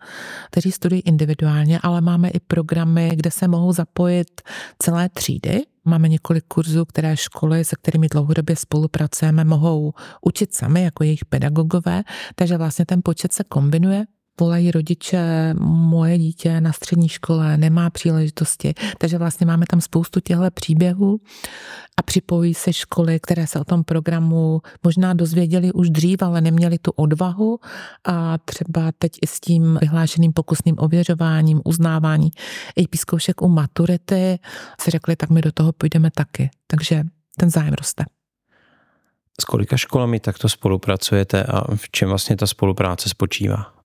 [0.51, 4.41] kteří studují individuálně, ale máme i programy, kde se mohou zapojit
[4.79, 5.61] celé třídy.
[5.85, 12.03] Máme několik kurzů, které školy, se kterými dlouhodobě spolupracujeme, mohou učit sami jako jejich pedagogové,
[12.35, 14.05] takže vlastně ten počet se kombinuje
[14.39, 20.51] volají rodiče, moje dítě na střední škole nemá příležitosti, takže vlastně máme tam spoustu těchto
[20.53, 21.19] příběhů
[21.97, 26.77] a připojí se školy, které se o tom programu možná dozvěděli už dřív, ale neměli
[26.77, 27.59] tu odvahu
[28.07, 32.31] a třeba teď i s tím vyhlášeným pokusným ověřováním, uznávání
[32.83, 34.39] AP zkoušek u maturity
[34.81, 36.49] si řekli, tak my do toho půjdeme taky.
[36.67, 37.03] Takže
[37.37, 38.05] ten zájem roste.
[39.41, 43.78] S kolika školami takto spolupracujete a v čem vlastně ta spolupráce spočívá?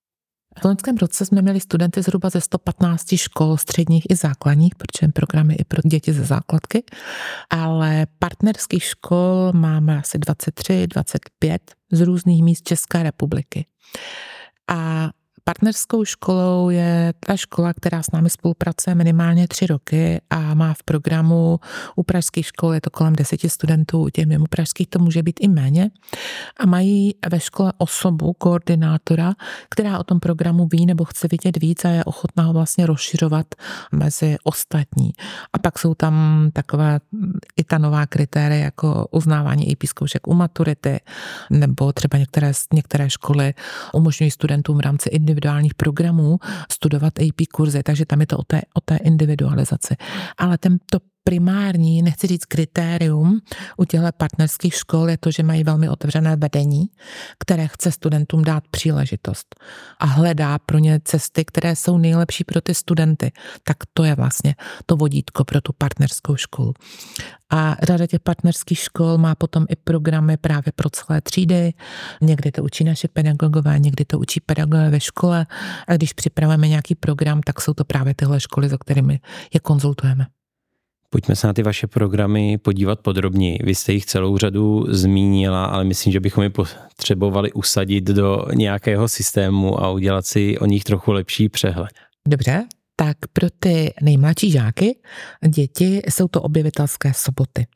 [0.61, 5.55] V loňském roce jsme měli studenty zhruba ze 115 škol středních i základních, protože programy
[5.55, 6.83] i pro děti ze základky,
[7.49, 13.65] ale partnerských škol máme asi 23, 25 z různých míst České republiky.
[14.67, 15.09] A
[15.47, 20.83] Partnerskou školou je ta škola, která s námi spolupracuje minimálně tři roky a má v
[20.83, 21.59] programu
[21.95, 25.39] u pražských škol je to kolem deseti studentů, u těch mimo pražských to může být
[25.41, 25.91] i méně.
[26.59, 29.33] A mají ve škole osobu, koordinátora,
[29.69, 33.45] která o tom programu ví nebo chce vidět víc a je ochotná ho vlastně rozšiřovat
[33.91, 35.13] mezi ostatní.
[35.53, 36.99] A pak jsou tam takové
[37.57, 40.99] i ta nová kritéria jako uznávání AP zkoušek u maturity,
[41.49, 43.53] nebo třeba některé, některé školy
[43.93, 46.37] umožňují studentům v rámci individuálních programů
[46.71, 49.95] studovat AP kurzy, takže tam je to o té, o té individualizaci.
[50.37, 53.41] Ale ten, to primární, nechci říct kritérium
[53.77, 56.85] u těchto partnerských škol je to, že mají velmi otevřené vedení,
[57.39, 59.55] které chce studentům dát příležitost
[59.99, 63.31] a hledá pro ně cesty, které jsou nejlepší pro ty studenty.
[63.63, 66.73] Tak to je vlastně to vodítko pro tu partnerskou školu.
[67.49, 71.73] A řada těch partnerských škol má potom i programy právě pro celé třídy.
[72.21, 75.45] Někdy to učí naše pedagogové, někdy to učí pedagogové ve škole.
[75.87, 79.19] A když připravujeme nějaký program, tak jsou to právě tyhle školy, za kterými
[79.53, 80.25] je konzultujeme.
[81.09, 83.59] Pojďme se na ty vaše programy podívat podrobněji.
[83.63, 89.07] Vy jste jich celou řadu zmínila, ale myslím, že bychom je potřebovali usadit do nějakého
[89.07, 91.91] systému a udělat si o nich trochu lepší přehled.
[92.27, 92.63] Dobře,
[92.95, 94.99] tak pro ty nejmladší žáky,
[95.47, 97.67] děti, jsou to objevitelské soboty.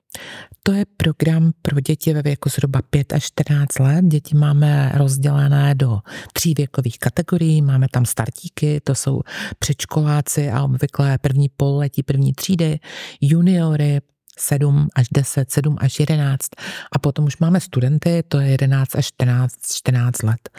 [0.64, 4.06] To je program pro děti ve věku zhruba 5 až 14 let.
[4.06, 6.00] Děti máme rozdělené do
[6.34, 7.62] tří věkových kategorií.
[7.62, 9.22] Máme tam startíky, to jsou
[9.60, 12.80] předškoláci a obvykle první pololetí, první třídy,
[13.22, 14.02] juniory,
[14.40, 16.46] 7 až 10, 7 až 11
[16.92, 20.50] a potom už máme studenty, to je 11 až 14, 14 let.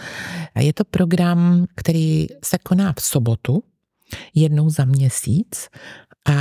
[0.58, 3.62] Je to program, který se koná v sobotu,
[4.34, 5.68] jednou za měsíc
[6.28, 6.34] a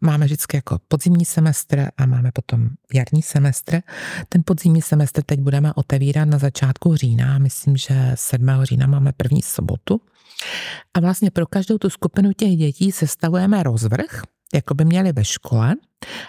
[0.00, 3.80] máme vždycky jako podzimní semestr a máme potom jarní semestr.
[4.28, 8.48] Ten podzimní semestr teď budeme otevírat na začátku října, myslím, že 7.
[8.62, 10.00] října máme první sobotu.
[10.94, 14.22] A vlastně pro každou tu skupinu těch dětí sestavujeme rozvrh,
[14.54, 15.74] jako by měli ve škole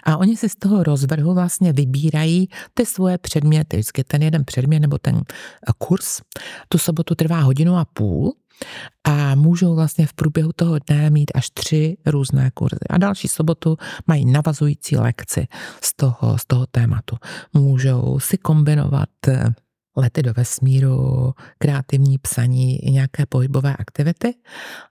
[0.04, 4.80] a oni si z toho rozvrhu vlastně vybírají ty svoje předměty, vždycky ten jeden předmět
[4.80, 5.22] nebo ten
[5.78, 6.20] kurz.
[6.68, 8.34] Tu sobotu trvá hodinu a půl
[9.04, 12.76] a můžou vlastně v průběhu toho dne mít až tři různé kurzy.
[12.90, 15.46] A další sobotu mají navazující lekci
[15.82, 17.16] z toho, z toho tématu.
[17.52, 19.44] Můžou si kombinovat eh,
[19.96, 24.34] lety do vesmíru, kreativní psaní i nějaké pohybové aktivity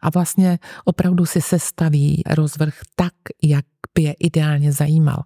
[0.01, 3.13] a vlastně opravdu si sestaví rozvrh tak,
[3.43, 3.65] jak
[3.95, 5.23] by je ideálně zajímal.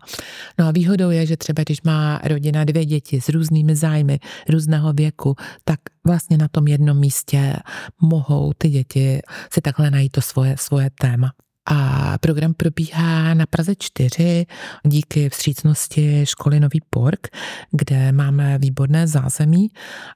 [0.59, 4.93] No a výhodou je, že třeba když má rodina dvě děti s různými zájmy různého
[4.93, 7.53] věku, tak vlastně na tom jednom místě
[8.01, 9.19] mohou ty děti
[9.53, 11.31] si takhle najít to svoje, svoje téma.
[11.71, 14.45] A program probíhá na Praze 4
[14.83, 17.27] díky vstřícnosti školy Nový Pork,
[17.71, 19.69] kde máme výborné zázemí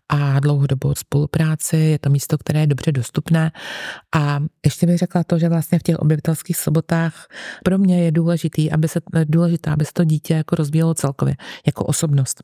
[0.10, 1.78] a dlouhodobou spolupráci.
[1.78, 3.52] Je to místo, které je dobře dostupné.
[4.16, 7.28] A ještě bych řekla to, že vlastně v těch objevitelských sobotách
[7.63, 11.36] pro mě je důležitý, aby se, důležité, aby se to dítě jako rozvíjelo celkově,
[11.66, 12.44] jako osobnost.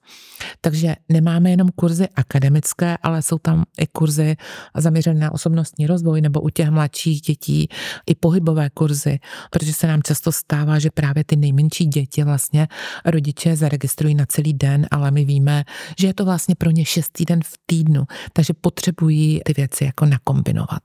[0.62, 4.36] Takže nemáme jenom kurzy akademické, ale jsou tam i kurzy
[4.78, 7.69] zaměřené na osobnostní rozvoj nebo u těch mladších dětí
[8.06, 12.68] i pohybové kurzy kurzy, protože se nám často stává, že právě ty nejmenší děti vlastně
[13.06, 15.64] rodiče zaregistrují na celý den, ale my víme,
[16.00, 20.06] že je to vlastně pro ně šestý den v týdnu, takže potřebují ty věci jako
[20.06, 20.84] nakombinovat.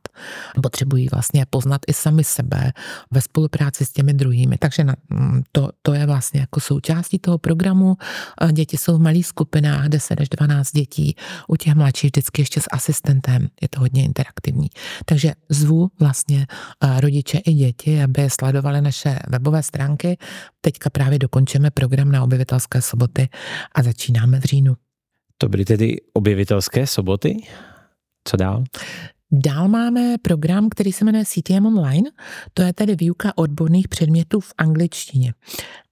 [0.62, 2.72] Potřebují vlastně poznat i sami sebe
[3.11, 4.59] ve spolupráci s těmi druhými.
[4.59, 7.96] Takže na, mm, to, to je vlastně jako součástí toho programu.
[8.53, 11.16] Děti jsou v malých skupinách, 10 až 12 dětí,
[11.48, 14.68] u těch mladších vždycky ještě s asistentem, je to hodně interaktivní.
[15.05, 16.46] Takže zvu vlastně
[17.00, 20.18] rodiče i děti, aby sledovali naše webové stránky.
[20.61, 23.28] Teďka právě dokončíme program na objevitelské soboty
[23.74, 24.74] a začínáme v říjnu.
[25.38, 27.37] To byly tedy objevitelské soboty?
[28.24, 28.64] Co dál?
[29.33, 32.11] Dál máme program, který se jmenuje CTM Online.
[32.54, 35.35] To je tedy výuka odborných předmětů v angličtině.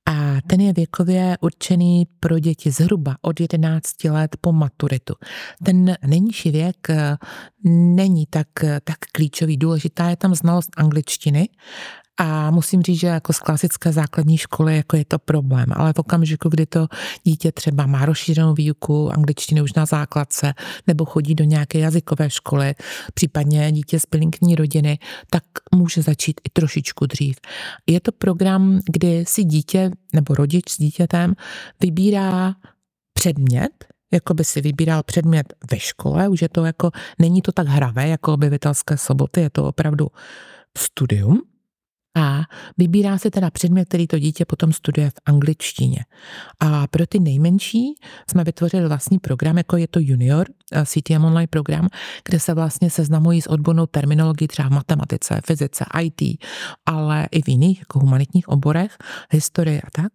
[0.07, 5.15] A ten je věkově určený pro děti zhruba od 11 let po maturitu.
[5.65, 7.17] Ten nejnižší věk eh,
[7.65, 8.49] není tak,
[8.85, 9.57] tak klíčový.
[9.57, 11.49] Důležitá je tam znalost angličtiny
[12.21, 15.99] a musím říct, že jako z klasické základní školy jako je to problém, ale v
[15.99, 16.87] okamžiku, kdy to
[17.25, 20.55] dítě třeba má rozšířenou výuku angličtiny už na základce
[20.87, 22.75] nebo chodí do nějaké jazykové školy,
[23.15, 24.99] případně dítě z bilinkní rodiny,
[25.31, 25.45] tak
[25.75, 27.37] může začít i trošičku dřív.
[27.87, 31.35] Je to program, kdy si dítě nebo rodič s dítětem
[31.81, 32.55] vybírá
[33.13, 37.67] předmět, jako by si vybíral předmět ve škole, už je to jako, není to tak
[37.67, 40.09] hravé jako objevitelské soboty, je to opravdu
[40.79, 41.43] studium,
[42.15, 42.41] a
[42.79, 46.05] vybírá se teda předmět, který to dítě potom studuje v angličtině.
[46.61, 47.95] A pro ty nejmenší
[48.31, 51.89] jsme vytvořili vlastní program, jako je to Junior, eh, CTM online program,
[52.25, 56.39] kde se vlastně seznamují s odbornou terminologií třeba v matematice, fyzice, IT,
[56.87, 58.97] ale i v jiných, jako humanitních oborech,
[59.31, 60.13] historie a tak.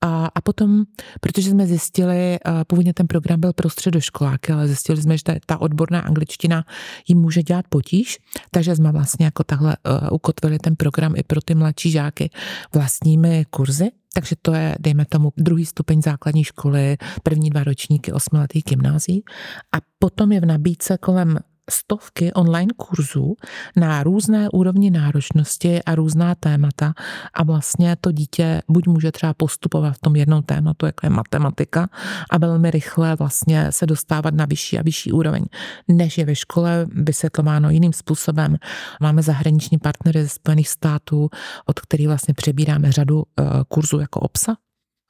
[0.00, 0.84] A, a potom,
[1.20, 5.60] protože jsme zjistili, původně ten program byl pro středoškoláky, ale zjistili jsme, že ta, ta
[5.60, 6.64] odborná angličtina
[7.08, 8.18] jim může dělat potíž,
[8.50, 12.30] takže jsme vlastně jako takhle uh, ukotvili ten program i pro ty mladší žáky
[12.74, 13.90] vlastními kurzy.
[14.14, 19.24] Takže to je, dejme tomu, druhý stupeň základní školy, první dva ročníky osmiletých gymnází.
[19.72, 21.38] A potom je v nabídce kolem
[21.70, 23.34] stovky online kurzů
[23.76, 26.94] na různé úrovni náročnosti a různá témata
[27.34, 31.88] a vlastně to dítě buď může třeba postupovat v tom jednom tématu, jako je matematika
[32.30, 35.44] a velmi rychle vlastně se dostávat na vyšší a vyšší úroveň,
[35.88, 38.56] než je ve škole vysvětlováno jiným způsobem.
[39.00, 41.28] Máme zahraniční partnery ze Spojených států,
[41.66, 44.56] od kterých vlastně přebíráme řadu eh, kurzů jako obsah.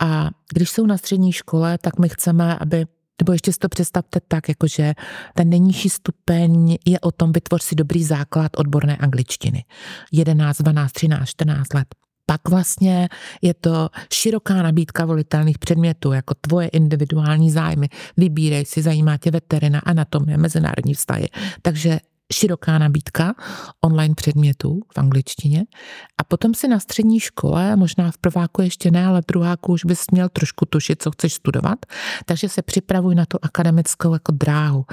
[0.02, 2.86] A když jsou na střední škole, tak my chceme, aby
[3.20, 4.94] nebo ještě si to představte tak, jakože
[5.34, 9.64] ten nejnižší stupeň je o tom, vytvoř si dobrý základ odborné angličtiny.
[10.12, 11.86] 11, 12, 13, 14 let.
[12.26, 13.08] Pak vlastně
[13.42, 17.88] je to široká nabídka volitelných předmětů, jako tvoje individuální zájmy.
[18.16, 21.28] Vybírej si, zajímá tě veterina, anatomie, mezinárodní vztahy.
[21.62, 22.00] Takže
[22.32, 23.34] široká nabídka
[23.84, 25.64] online předmětů v angličtině.
[26.18, 29.84] A potom si na střední škole, možná v prváku ještě ne, ale v druháku už
[29.84, 31.78] bys měl trošku tušit, co chceš studovat,
[32.24, 34.84] takže se připravuj na tu akademickou jako dráhu.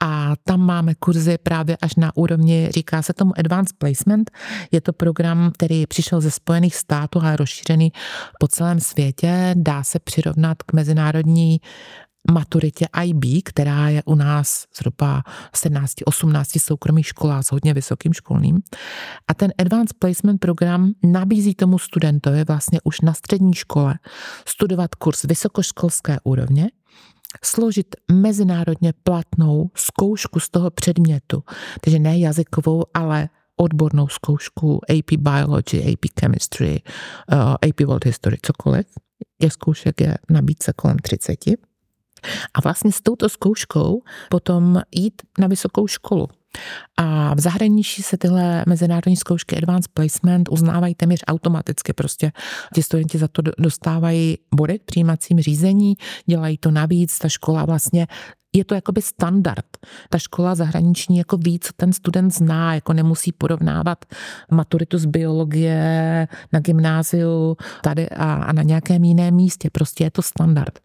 [0.00, 4.30] A tam máme kurzy právě až na úrovni, říká se tomu Advanced Placement.
[4.72, 7.92] Je to program, který přišel ze Spojených států a je rozšířený
[8.40, 9.54] po celém světě.
[9.56, 11.60] Dá se přirovnat k mezinárodní
[12.30, 15.22] maturitě IB, která je u nás zhruba
[15.54, 18.60] 17-18 soukromých školách s hodně vysokým školným.
[19.28, 23.98] A ten Advanced Placement program nabízí tomu studentovi vlastně už na střední škole
[24.48, 26.70] studovat kurz vysokoškolské úrovně,
[27.44, 31.42] složit mezinárodně platnou zkoušku z toho předmětu,
[31.80, 36.82] takže ne jazykovou, ale odbornou zkoušku AP Biology, AP Chemistry,
[37.32, 38.86] uh, AP World History, cokoliv.
[39.42, 41.38] Je zkoušek je nabídce kolem 30.
[42.54, 46.28] A vlastně s touto zkouškou potom jít na vysokou školu.
[46.96, 51.92] A v zahraničí se tyhle mezinárodní zkoušky Advanced Placement uznávají téměř automaticky.
[51.92, 52.32] Prostě
[52.74, 55.94] ti studenti za to dostávají body v přijímacím řízení,
[56.26, 58.06] dělají to navíc, ta škola vlastně
[58.54, 59.66] je to jakoby standard.
[60.10, 64.04] Ta škola zahraniční jako ví, co ten student zná, jako nemusí porovnávat
[64.50, 69.70] maturitu z biologie na gymnáziu tady a, a na nějakém jiném místě.
[69.70, 70.78] Prostě je to standard.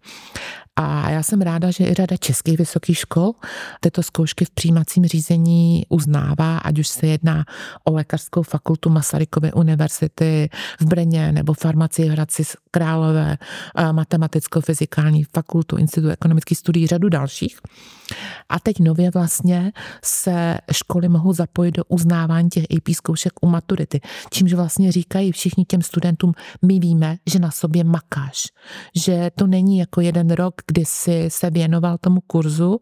[0.79, 3.31] A já jsem ráda, že i řada českých vysokých škol
[3.79, 7.45] tyto zkoušky v přijímacím řízení uznává, ať už se jedná
[7.83, 10.49] o lékařskou fakultu Masarykovy univerzity
[10.79, 13.37] v Brně nebo farmacii Hradci Králové,
[13.91, 17.59] matematicko-fyzikální fakultu Institutu ekonomických studií, řadu dalších.
[18.49, 19.71] A teď nově vlastně
[20.03, 24.01] se školy mohou zapojit do uznávání těch AP zkoušek u maturity,
[24.31, 26.33] čímž vlastně říkají všichni těm studentům,
[26.65, 28.47] my víme, že na sobě makáš,
[28.95, 32.79] že to není jako jeden rok, kdy jsi se věnoval tomu kurzu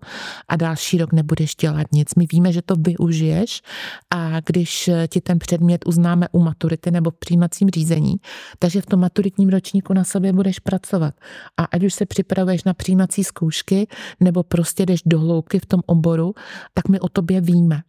[0.48, 2.16] a další rok nebudeš dělat nic.
[2.16, 3.62] My víme, že to využiješ
[4.10, 8.16] a když ti ten předmět uznáme u maturity nebo v přijímacím řízení,
[8.60, 11.14] takže v tom maturitním ročníku na sobě budeš pracovat.
[11.58, 13.88] A ať už se připravuješ na přijímací zkoušky
[14.20, 16.34] nebo prostě jdeš do hloubky v tom oboru,
[16.74, 17.82] tak my o tobě víme.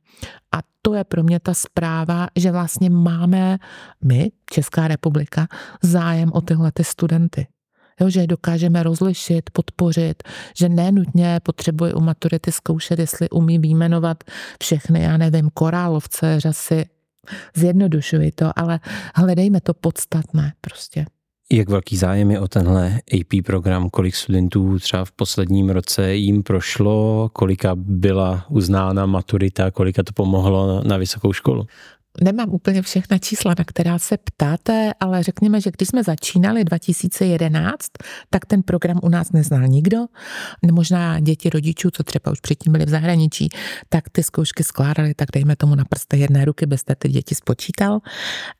[0.52, 3.58] A to je pro mě ta zpráva, že vlastně máme
[4.04, 5.46] my, Česká republika,
[5.82, 7.46] zájem o tyhle ty studenty
[8.00, 10.22] jo, že dokážeme rozlišit, podpořit,
[10.56, 14.24] že nenutně potřebuje u maturity zkoušet, jestli umí výjmenovat
[14.62, 16.84] všechny, já nevím, korálovce, řasy,
[17.54, 18.80] zjednodušuji to, ale
[19.14, 21.06] hledejme to podstatné prostě.
[21.52, 23.90] Jak velký zájem je o tenhle AP program?
[23.90, 27.28] Kolik studentů třeba v posledním roce jim prošlo?
[27.32, 29.70] Kolika byla uznána maturita?
[29.70, 31.66] Kolika to pomohlo na vysokou školu?
[32.24, 37.78] Nemám úplně všechna čísla, na která se ptáte, ale řekněme, že když jsme začínali 2011,
[38.30, 39.98] tak ten program u nás neznal nikdo.
[40.72, 43.48] Možná děti rodičů, co třeba už předtím byli v zahraničí,
[43.88, 47.98] tak ty zkoušky skládali, tak dejme tomu na prste jedné ruky, byste ty děti spočítal.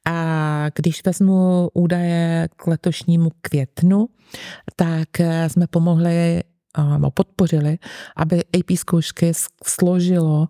[0.05, 4.07] A když vezmu údaje k letošnímu květnu,
[4.77, 5.09] tak
[5.49, 6.43] jsme pomohli
[7.15, 7.79] podpořili,
[8.17, 9.33] aby AP zkoušky
[9.65, 10.49] složilo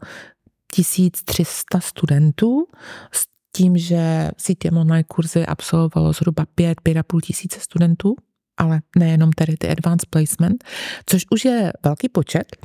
[0.72, 2.66] 1300 studentů
[3.12, 8.16] s tím, že sítě online kurzy absolvovalo zhruba 5-5,5 tisíce studentů,
[8.56, 10.64] ale nejenom tedy ty advanced placement,
[11.06, 12.56] což už je velký počet.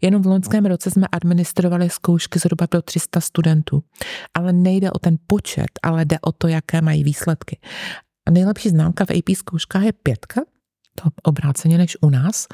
[0.00, 3.82] Jenom v loňském roce jsme administrovali zkoušky zhruba pro 300 studentů.
[4.34, 7.58] Ale nejde o ten počet, ale jde o to, jaké mají výsledky.
[8.28, 10.40] A nejlepší známka v AP zkouškách je pětka,
[11.22, 12.46] obráceně než u nás.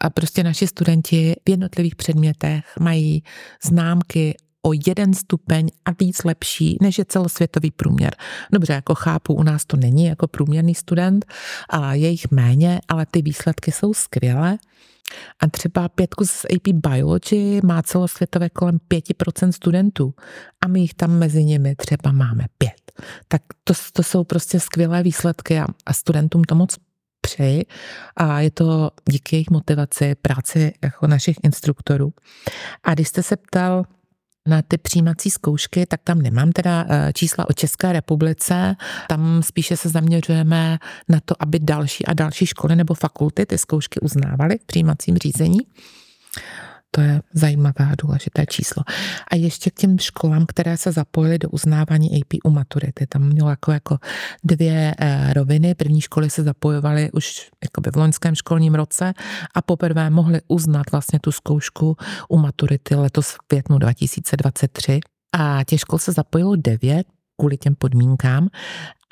[0.00, 3.22] A prostě naši studenti v jednotlivých předmětech mají
[3.64, 8.14] známky o jeden stupeň a víc lepší, než je celosvětový průměr.
[8.52, 11.26] Dobře, jako chápu, u nás to není jako průměrný student,
[11.70, 14.58] a je jich méně, ale ty výsledky jsou skvělé.
[15.40, 20.14] A třeba pětku z AP Biology má celosvětové kolem 5% studentů
[20.60, 22.92] a my jich tam mezi nimi třeba máme pět.
[23.28, 26.76] Tak to, to jsou prostě skvělé výsledky a, a studentům to moc
[27.22, 27.64] přeji
[28.16, 32.12] a je to díky jejich motivaci, práci jako našich instruktorů.
[32.84, 33.84] A když jste se ptal,
[34.48, 38.76] na ty přijímací zkoušky, tak tam nemám teda eh, čísla o České republice,
[39.08, 44.00] tam spíše se zaměřujeme na to, aby další a další školy nebo fakulty ty zkoušky
[44.00, 45.58] uznávaly v přijímacím řízení.
[46.94, 48.82] To je zajímavé a důležité číslo.
[49.30, 53.06] A ještě k těm školám, které se zapojily do uznávání AP u maturity.
[53.06, 53.98] Tam mělo jako, jako
[54.44, 55.74] dvě eh, roviny.
[55.74, 59.12] První školy se zapojovaly už jakoby v loňském školním roce
[59.54, 61.96] a poprvé mohly uznat vlastně tu zkoušku
[62.28, 65.00] u maturity letos v květnu 2023.
[65.32, 68.48] A těch škol se zapojilo devět kvůli těm podmínkám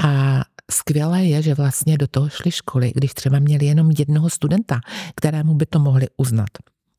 [0.05, 4.81] a Skvělé je, že vlastně do toho šly školy, když třeba měli jenom jednoho studenta,
[5.15, 6.49] kterému by to mohli uznat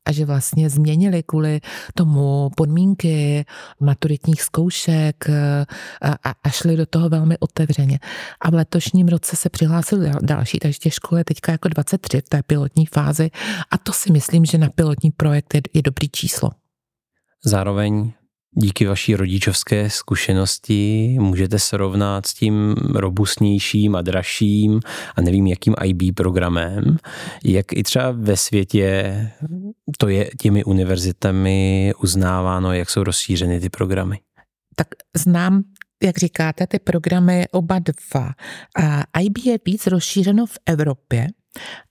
[0.04, 1.60] a že vlastně změnili kvůli
[1.94, 3.44] tomu podmínky
[3.80, 5.66] maturitních zkoušek eh,
[6.02, 7.98] a, a šli do toho velmi otevřeně.
[8.40, 12.28] A v letošním roce se přihlásili další, takže těch škol je teďka jako 23 v
[12.28, 13.30] té pilotní fázi
[13.70, 16.50] a to si myslím, že na pilotní projekt je, je dobrý číslo.
[17.44, 18.12] Zároveň
[18.54, 24.80] díky vaší rodičovské zkušenosti můžete srovnat s tím robustnějším a dražším
[25.16, 26.96] a nevím jakým IB programem,
[27.44, 29.30] jak i třeba ve světě
[29.98, 34.20] to je těmi univerzitami uznáváno, jak jsou rozšířeny ty programy.
[34.76, 35.62] Tak znám
[36.02, 38.32] jak říkáte, ty programy oba dva.
[39.14, 41.26] A IB je víc rozšířeno v Evropě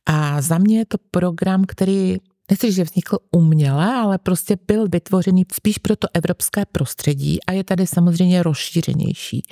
[0.05, 2.17] a za mě je to program, který
[2.51, 7.63] nechci, že vznikl uměle, ale prostě byl vytvořený spíš pro to evropské prostředí a je
[7.63, 9.43] tady samozřejmě rozšířenější.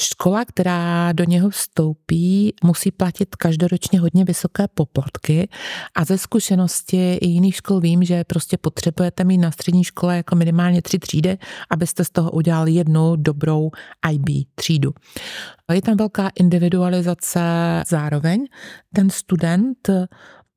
[0.00, 5.48] Škola, která do něho vstoupí, musí platit každoročně hodně vysoké poplatky
[5.96, 10.36] a ze zkušenosti i jiných škol vím, že prostě potřebujete mít na střední škole jako
[10.36, 11.38] minimálně tři třídy,
[11.70, 13.70] abyste z toho udělali jednu dobrou
[14.12, 14.94] IB třídu.
[15.72, 17.40] Je tam velká individualizace
[17.88, 18.46] zároveň.
[18.94, 19.90] Ten student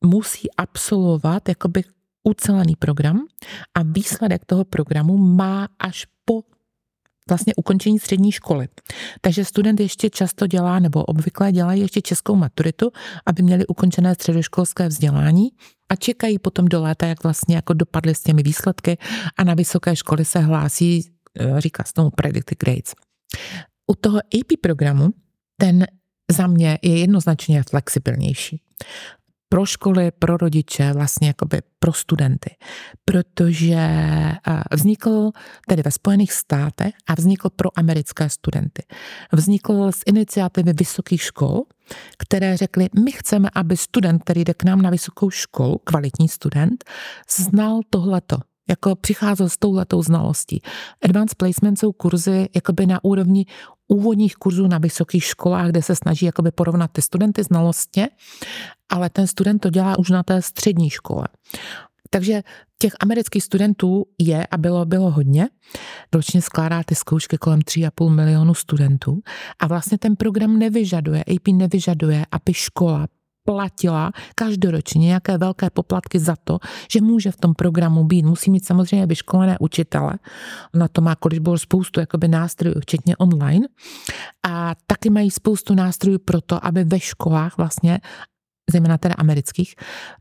[0.06, 1.84] musí absolvovat jakoby
[2.24, 3.26] ucelený program
[3.76, 6.42] a výsledek toho programu má až po
[7.30, 8.68] vlastně ukončení střední školy.
[9.22, 12.92] Takže student ještě často dělá, nebo obvykle dělají ještě českou maturitu,
[13.26, 15.50] aby měli ukončené středoškolské vzdělání
[15.90, 18.98] a čekají potom do léta, jak vlastně jako dopadly s těmi výsledky
[19.38, 22.94] a na vysoké školy se hlásí, eh, říká se tomu predicted grades.
[23.92, 25.10] U toho AP programu
[25.58, 25.86] ten
[26.32, 28.62] za mě je jednoznačně flexibilnější
[29.54, 32.56] pro školy, pro rodiče, vlastně jakoby pro studenty.
[33.06, 34.40] Protože eh,
[34.72, 35.32] vznikl
[35.68, 38.84] tedy ve Spojených státech a vznikl pro americké studenty.
[39.32, 41.64] Vznikl z iniciativy vysokých škol,
[42.18, 46.84] které řekly, my chceme, aby student, který jde k nám na vysokou školu, kvalitní student,
[47.38, 48.38] znal tohleto,
[48.70, 50.62] jako přicházel s touhletou znalostí.
[51.04, 53.46] Advanced placement jsou kurzy jakoby na úrovni
[53.88, 58.10] úvodních kurzů na vysokých školách, kde se snaží jakoby porovnat ty studenty znalostně,
[58.90, 61.28] ale ten student to dělá už na té střední škole.
[62.10, 62.42] Takže
[62.80, 65.48] těch amerických studentů je a bylo, bylo hodně.
[66.14, 69.22] Ročně skládá ty zkoušky kolem 3,5 milionu studentů
[69.60, 73.08] a vlastně ten program nevyžaduje, AP nevyžaduje, aby škola
[73.46, 76.60] platila každoročně nějaké velké poplatky za to,
[76.92, 78.26] že může v tom programu být.
[78.26, 80.14] Musí mít samozřejmě vyškolené učitele.
[80.74, 83.68] Na to má bylo spoustu jakoby nástrojů, včetně online.
[84.48, 88.00] A taky mají spoustu nástrojů pro to, aby ve školách vlastně
[88.72, 89.76] zejména teda amerických,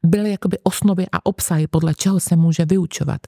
[0.06, 3.20] byly jakoby osnovy a obsahy, podle čeho se může vyučovat.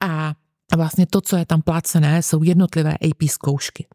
[0.00, 0.34] A
[0.76, 3.86] vlastně to, co je tam placené, jsou jednotlivé AP zkoušky.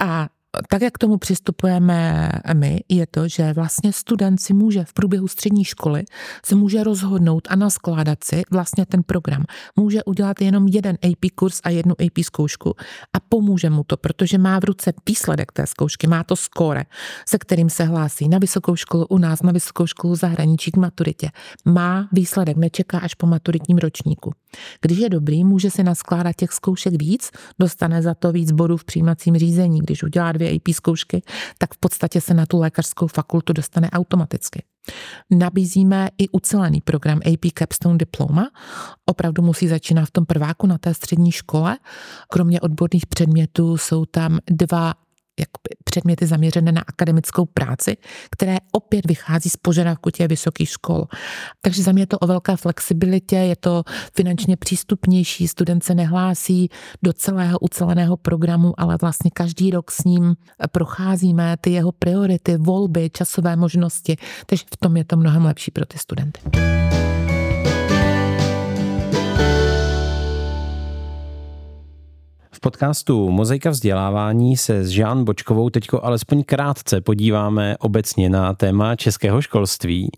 [0.00, 0.28] A
[0.68, 5.28] tak, jak k tomu přistupujeme my, je to, že vlastně student si může v průběhu
[5.28, 6.04] střední školy
[6.44, 9.44] se může rozhodnout a naskládat si vlastně ten program.
[9.76, 12.74] Může udělat jenom jeden AP kurz a jednu AP zkoušku
[13.12, 16.84] a pomůže mu to, protože má v ruce výsledek té zkoušky, má to skóre,
[17.28, 21.30] se kterým se hlásí na vysokou školu u nás, na vysokou školu zahraničí k maturitě.
[21.64, 24.32] Má výsledek, nečeká až po maturitním ročníku.
[24.80, 28.84] Když je dobrý, může si naskládat těch zkoušek víc, dostane za to víc bodů v
[28.84, 29.80] přijímacím řízení.
[29.80, 31.22] Když udělá dvě AP zkoušky,
[31.58, 34.62] tak v podstatě se na tu lékařskou fakultu dostane automaticky.
[35.30, 38.50] Nabízíme i ucelený program AP Capstone Diploma.
[39.06, 41.78] Opravdu musí začínat v tom prváku na té střední škole.
[42.28, 44.94] Kromě odborných předmětů jsou tam dva
[45.40, 47.96] jakoby předměty zaměřené na akademickou práci,
[48.30, 51.04] které opět vychází z požadavku těch vysokých škol.
[51.60, 53.82] Takže za mě je to o velké flexibilitě, je to
[54.16, 56.70] finančně přístupnější, student se nehlásí
[57.02, 60.36] do celého uceleného programu, ale vlastně každý rok s ním
[60.72, 64.16] procházíme ty jeho priority, volby, časové možnosti,
[64.46, 66.40] takže v tom je to mnohem lepší pro ty studenty.
[72.60, 78.96] V podcastu Mozaika vzdělávání se s Žán Bočkovou teďko alespoň krátce podíváme obecně na téma
[78.96, 80.10] českého školství.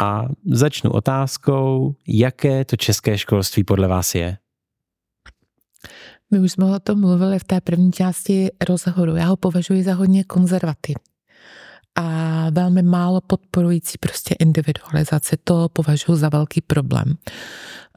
[0.00, 4.38] A začnu otázkou, jaké to české školství podle vás je?
[6.30, 9.16] My už jsme o tom mluvili v té první části rozhovoru.
[9.16, 11.04] Já ho považuji za hodně konzervativní
[11.96, 15.36] a velmi málo podporující prostě individualizaci.
[15.44, 17.14] To považuji za velký problém.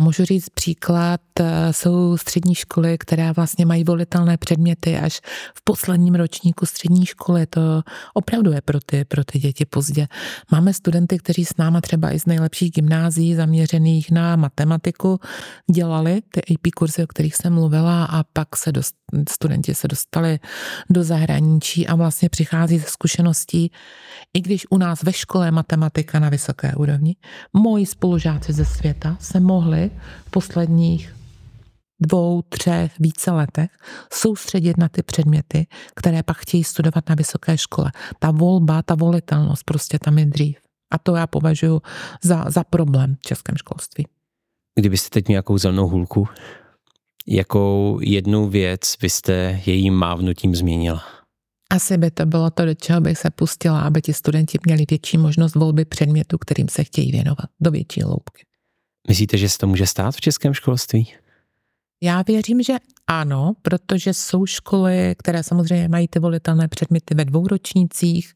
[0.01, 5.19] Můžu říct příklad, eh, jsou střední školy, které vlastně mají volitelné předměty až
[5.55, 7.45] v posledním ročníku střední školy.
[7.45, 7.81] To
[8.13, 10.07] opravdu je pro ty, pro ty děti pozdě.
[10.51, 15.19] Máme studenty, kteří s náma třeba i z nejlepších gymnází zaměřených na matematiku
[15.71, 18.95] dělali ty AP kurzy, o kterých jsem mluvila a pak se dost,
[19.29, 20.39] studenti se dostali
[20.89, 23.71] do zahraničí a vlastně přichází ze zkušeností,
[24.33, 27.15] i když u nás ve škole matematika na vysoké úrovni,
[27.53, 29.88] moji spolužáci ze světa se mohli
[30.25, 31.15] v posledních
[31.99, 33.69] dvou, třech, více letech
[34.13, 37.91] soustředit na ty předměty, které pak chtějí studovat na vysoké škole.
[38.19, 40.57] Ta volba, ta volitelnost prostě tam je dřív.
[40.93, 41.81] A to já považuji
[42.23, 44.07] za, za problém v českém školství.
[44.79, 46.27] Kdybyste teď nějakou zelenou hůlku,
[47.27, 51.03] jakou jednu věc byste jejím mávnutím změnila?
[51.71, 55.17] Asi by to bylo to, do čeho bych se pustila, aby ti studenti měli větší
[55.17, 58.43] možnost volby předmětu, kterým se chtějí věnovat, do větší hloubky.
[59.07, 61.13] Myslíte, že se to může stát v českém školství?
[62.03, 62.73] Já věřím, že
[63.07, 68.33] ano, protože jsou školy, které samozřejmě mají ty volitelné předměty ve dvou ročnících,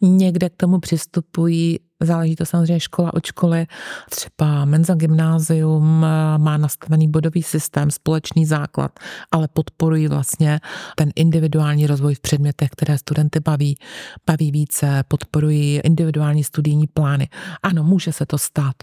[0.00, 3.66] někde k tomu přistupují Záleží to samozřejmě škola od školy.
[4.10, 6.00] Třeba Menza Gymnázium
[6.38, 9.00] má nastavený bodový systém, společný základ,
[9.30, 10.60] ale podporují vlastně
[10.96, 13.78] ten individuální rozvoj v předmětech, které studenty baví,
[14.26, 17.28] baví více, podporují individuální studijní plány.
[17.62, 18.74] Ano, může se to stát.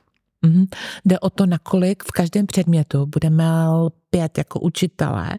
[0.46, 0.66] Mhm.
[1.06, 3.46] Jde o to, nakolik v každém předmětu budeme
[4.10, 5.30] pět jako učitelé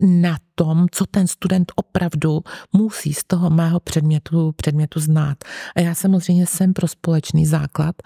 [0.00, 2.40] na tom, co ten student opravdu
[2.72, 5.38] musí z toho mého předmětu, předmětu znát.
[5.76, 7.96] A já samozřejmě jsem pro společný základ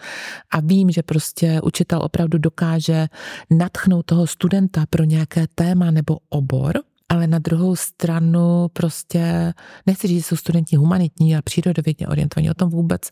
[0.50, 3.06] a vím, že prostě učitel opravdu dokáže
[3.50, 6.82] natchnout toho studenta pro nějaké téma nebo obor,
[7.12, 9.54] ale na druhou stranu prostě,
[9.86, 13.02] nechci říct, že jsou studenti humanitní a přírodovědně orientovaní, o tom vůbec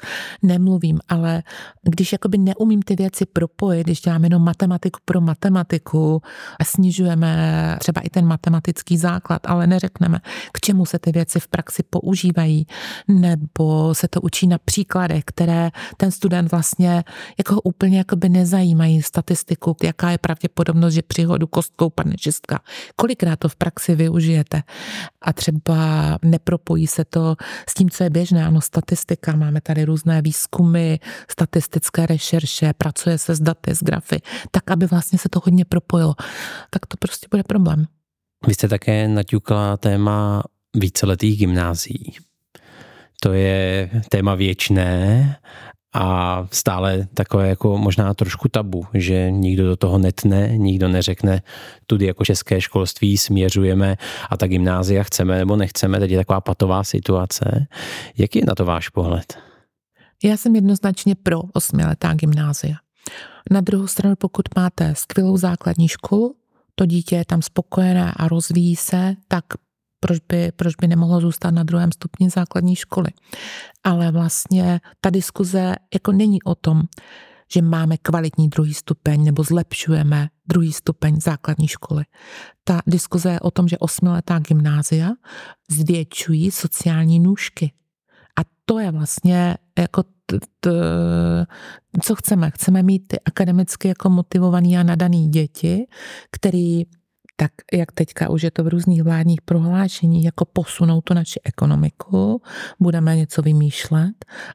[0.43, 1.43] nemluvím, ale
[1.83, 6.23] když jakoby neumím ty věci propojit, když děláme jenom matematiku pro matematiku
[6.61, 10.19] a snižujeme třeba i ten matematický základ, ale neřekneme,
[10.53, 12.67] k čemu se ty věci v praxi používají,
[13.09, 17.05] nebo se to učí na příkladech, které ten student vlastně
[17.39, 22.61] jako úplně jakoby nezajímají statistiku, jaká je pravděpodobnost, že při hodu kostkou padne šestka.
[22.97, 24.63] Kolikrát to v praxi si využijete.
[25.23, 25.77] A třeba
[26.23, 27.37] nepropojí se to
[27.69, 28.47] s tím, co je běžné.
[28.47, 30.97] Ano, statistika, máme tady různé výzkumy,
[31.31, 34.21] statistické rešerše, pracuje se s daty, s grafy,
[34.51, 36.15] tak aby vlastně se to hodně propojilo.
[36.71, 37.87] Tak to prostě bude problém.
[38.47, 40.43] Vy jste také naťukla téma
[40.77, 42.17] víceletých gymnázií.
[43.23, 45.37] To je téma věčné
[45.93, 51.43] a stále takové jako možná trošku tabu, že nikdo do toho netne, nikdo neřekne,
[51.87, 53.97] tudy jako české školství směřujeme
[54.31, 57.67] a ta gymnázia chceme nebo nechceme, teď je taková patová situace.
[58.19, 59.39] Jaký je na to váš pohled?
[60.25, 62.75] Já jsem jednoznačně pro osmiletá gymnázia.
[63.51, 66.35] Na druhou stranu, pokud máte skvělou základní školu,
[66.75, 69.45] to dítě je tam spokojené a rozvíjí se, tak
[70.01, 73.09] proč by, proč by nemohlo zůstat na druhém stupni základní školy.
[73.85, 76.83] Ale vlastně ta diskuze jako není o tom,
[77.53, 82.05] že máme kvalitní druhý stupeň nebo zlepšujeme druhý stupeň základní školy.
[82.65, 85.11] Ta diskuze je o tom, že osmiletá gymnázia
[85.71, 87.73] zvětšují sociální nůžky.
[88.39, 90.71] A to je vlastně jako t, t,
[92.03, 92.51] co chceme.
[92.51, 95.87] Chceme mít ty akademicky jako motivovaný a nadaný děti,
[96.33, 96.85] který
[97.41, 102.43] tak jak teďka už je to v různých vládních prohlášení, jako posunou tu naši ekonomiku,
[102.81, 104.13] budeme něco vymýšlet,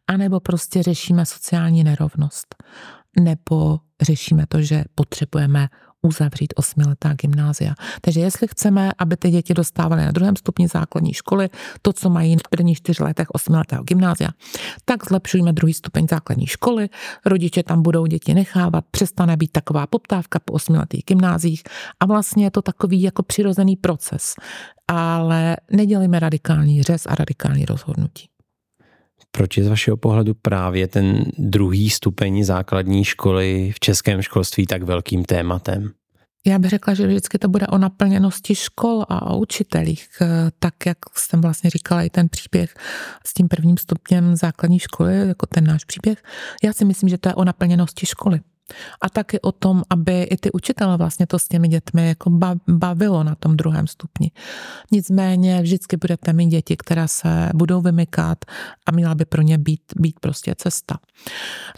[0.08, 2.56] anebo prostě řešíme sociální nerovnost,
[3.20, 5.68] nebo řešíme to, že potřebujeme
[6.06, 7.76] uzavřít osmiletá gymnázia.
[8.02, 11.50] Takže jestli chceme, aby ty děti dostávaly na druhém stupni základní školy
[11.82, 14.30] to, co mají v prvních čtyř letech osmiletého gymnázia,
[14.86, 16.90] tak zlepšujeme druhý stupeň základní školy,
[17.26, 21.64] rodiče tam budou děti nechávat, přestane být taková poptávka po osmiletých gymnázích
[22.00, 24.36] a vlastně je to takový jako přirozený proces.
[24.88, 28.35] Ale nedělíme radikální řez a radikální rozhodnutí.
[29.36, 34.84] Proč je z vašeho pohledu právě ten druhý stupeň základní školy v českém školství tak
[34.84, 35.92] velkým tématem?
[36.48, 40.08] Já bych řekla, že vždycky to bude o naplněnosti škol a o učitelích.
[40.60, 42.74] Tak, jak jsem vlastně říkala, i ten příběh
[43.26, 46.24] s tím prvním stupněm základní školy, jako ten náš příběh.
[46.64, 48.40] Já si myslím, že to je o naplněnosti školy.
[49.02, 52.30] A taky o tom, aby i ty učitele vlastně to s těmi dětmi jako
[52.68, 54.32] bavilo na tom druhém stupni.
[54.92, 58.46] Nicméně vždycky budete mít děti, které se budou vymykat
[58.86, 60.98] a měla by pro ně být, být prostě cesta.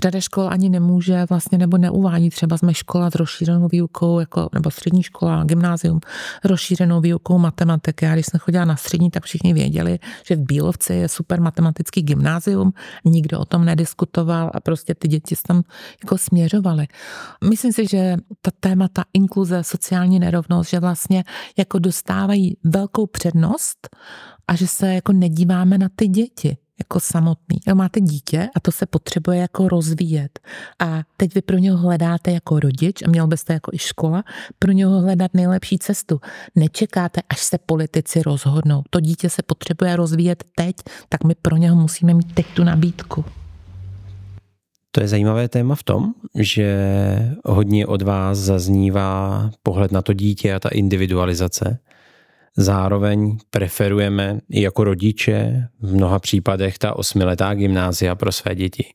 [0.01, 4.71] Řada škol ani nemůže vlastně nebo neuvádí, třeba jsme škola s rozšířenou výukou, jako, nebo
[4.71, 5.99] střední škola, gymnázium,
[6.43, 8.05] rozšířenou výukou matematiky.
[8.05, 12.01] Já když jsem chodila na střední, tak všichni věděli, že v Bílovci je super matematický
[12.01, 12.73] gymnázium,
[13.05, 15.63] nikdo o tom nediskutoval a prostě ty děti tam
[16.03, 17.49] jako směřovali dělali.
[17.49, 21.23] Myslím si, že ta témata inkluze, sociální nerovnost, že vlastně
[21.57, 23.89] jako dostávají velkou přednost
[24.47, 27.57] a že se jako nedíváme na ty děti jako samotný.
[27.73, 30.39] Máte dítě a to se potřebuje jako rozvíjet.
[30.79, 34.23] A teď vy pro něho hledáte jako rodič a měl byste jako i škola
[34.59, 36.21] pro něho hledat nejlepší cestu.
[36.55, 38.83] Nečekáte, až se politici rozhodnou.
[38.89, 40.75] To dítě se potřebuje rozvíjet teď,
[41.09, 43.25] tak my pro něho musíme mít teď tu nabídku.
[44.97, 46.77] To je zajímavé téma v tom, že
[47.45, 51.79] hodně od vás zaznívá pohled na to dítě a ta individualizace.
[52.57, 58.85] Zároveň preferujeme i jako rodiče v mnoha případech ta osmiletá gymnázia pro své děti.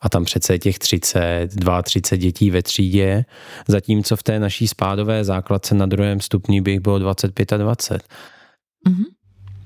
[0.00, 1.48] A tam přece těch 30,
[1.82, 3.24] 32 dětí ve třídě,
[3.68, 7.94] zatímco v té naší spádové základce na druhém stupni bych bylo 25 a 20.
[8.88, 9.04] Mm-hmm.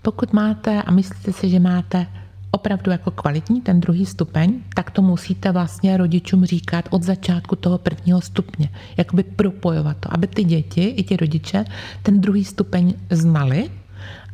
[0.02, 2.06] Pokud máte a myslíte si, že máte
[2.54, 7.78] opravdu jako kvalitní, ten druhý stupeň, tak to musíte vlastně rodičům říkat od začátku toho
[7.78, 8.68] prvního stupně.
[8.96, 11.64] Jakoby propojovat to, aby ty děti i ti rodiče
[12.02, 13.70] ten druhý stupeň znali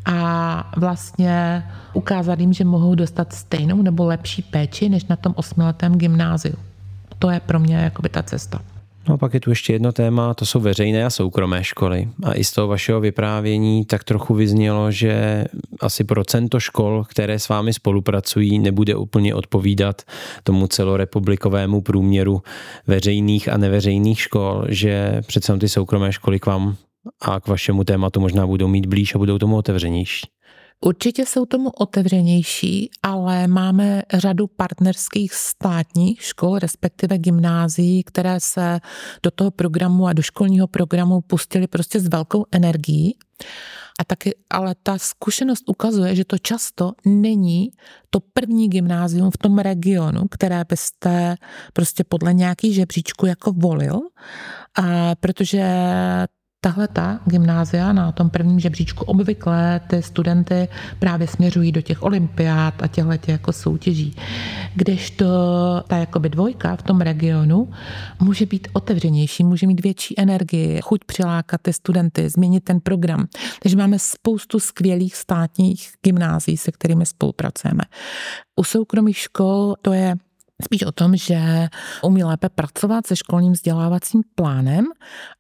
[0.05, 5.95] a vlastně ukázat jim, že mohou dostat stejnou nebo lepší péči než na tom osmiletém
[5.95, 6.57] gymnáziu.
[7.19, 8.61] To je pro mě jakoby ta cesta.
[9.09, 12.09] No a pak je tu ještě jedno téma, to jsou veřejné a soukromé školy.
[12.23, 15.45] A i z toho vašeho vyprávění tak trochu vyznělo, že
[15.81, 20.03] asi procento škol, které s vámi spolupracují, nebude úplně odpovídat
[20.43, 22.43] tomu celorepublikovému průměru
[22.87, 26.77] veřejných a neveřejných škol, že přece ty soukromé školy k vám
[27.21, 30.27] a k vašemu tématu možná budou mít blíž a budou tomu otevřenější.
[30.85, 38.81] Určitě jsou tomu otevřenější, ale máme řadu partnerských státních škol, respektive gymnázií, které se
[39.23, 43.17] do toho programu a do školního programu pustili prostě s velkou energií.
[44.01, 47.71] A taky, ale ta zkušenost ukazuje, že to často není
[48.11, 51.37] to první gymnázium v tom regionu, které byste
[51.73, 54.01] prostě podle nějaký žebříčku jako volil,
[54.83, 55.65] a protože
[56.63, 62.83] Tahle ta gymnázia na tom prvním žebříčku obvykle ty studenty právě směřují do těch olympiád
[62.83, 64.17] a těchto těch jako soutěží.
[64.75, 65.27] Kdežto
[65.89, 67.71] ta jakoby dvojka v tom regionu
[68.21, 73.27] může být otevřenější, může mít větší energii, chuť přilákat ty studenty, změnit ten program.
[73.63, 77.83] Takže máme spoustu skvělých státních gymnázií, se kterými spolupracujeme.
[78.57, 80.15] U soukromých škol to je
[80.65, 81.69] spíš o tom, že
[82.03, 84.85] umí lépe pracovat se školním vzdělávacím plánem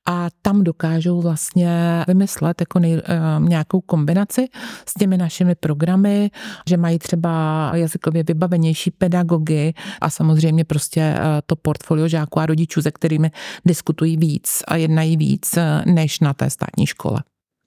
[0.08, 4.48] a tam dokážou vlastně vymyslet jako nej, eh, nějakou kombinaci
[4.86, 6.30] s těmi našimi programy,
[6.68, 7.30] že mají třeba
[7.74, 13.30] jazykově vybavenější pedagogy a samozřejmě prostě eh, to portfolio žáků a rodičů, se kterými
[13.64, 17.22] diskutují víc a jednají víc eh, než na té státní škole.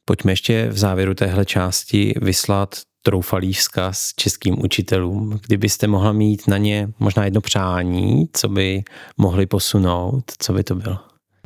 [0.05, 6.57] Pojďme ještě v závěru téhle části vyslat troufalý vzkaz českým učitelům, kdybyste mohla mít na
[6.57, 8.83] ně možná jedno přání, co by
[9.17, 10.99] mohli posunout, co by to bylo?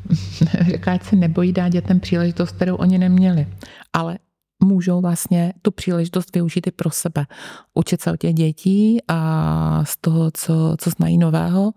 [0.72, 3.48] Říká, se nebojí dát dětem příležitost, kterou oni neměli.
[3.94, 4.18] Ale
[4.64, 7.26] můžou vlastně tu příležitost využít i pro sebe.
[7.74, 11.74] Učit se od těch dětí a z toho, co, co znají nového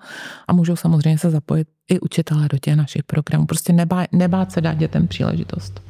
[0.48, 3.46] a můžou samozřejmě se zapojit i učitelé do těch našich programů.
[3.46, 5.82] Prostě nebá, nebát se dát dětem příležitost.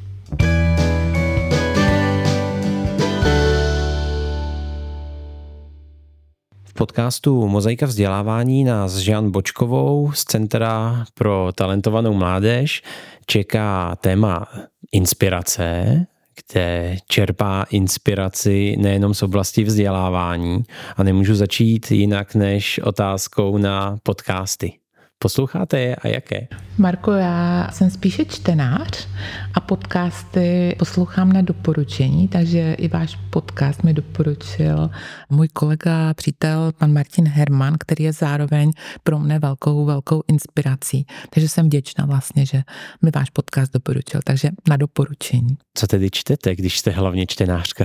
[6.73, 12.83] Podcastu Mozaika vzdělávání nás Žan Bočkovou z Centra pro talentovanou mládež
[13.27, 14.47] čeká téma
[14.93, 16.07] inspirace,
[16.37, 20.63] kde čerpá inspiraci nejenom z oblasti vzdělávání
[20.97, 24.80] a nemůžu začít jinak než otázkou na podcasty.
[25.23, 26.49] Posloucháte je a jaké?
[26.79, 29.09] Marko, já jsem spíše čtenář
[29.55, 34.91] a podcasty poslouchám na doporučení, takže i váš podcast mi doporučil
[35.31, 38.71] můj kolega, přítel, pan Martin Herman, který je zároveň
[39.03, 41.07] pro mne velkou, velkou inspirací.
[41.31, 42.63] Takže jsem vděčná vlastně, že
[43.03, 45.57] mi váš podcast doporučil, takže na doporučení.
[45.75, 47.85] Co tedy čtete, když jste hlavně čtenářka?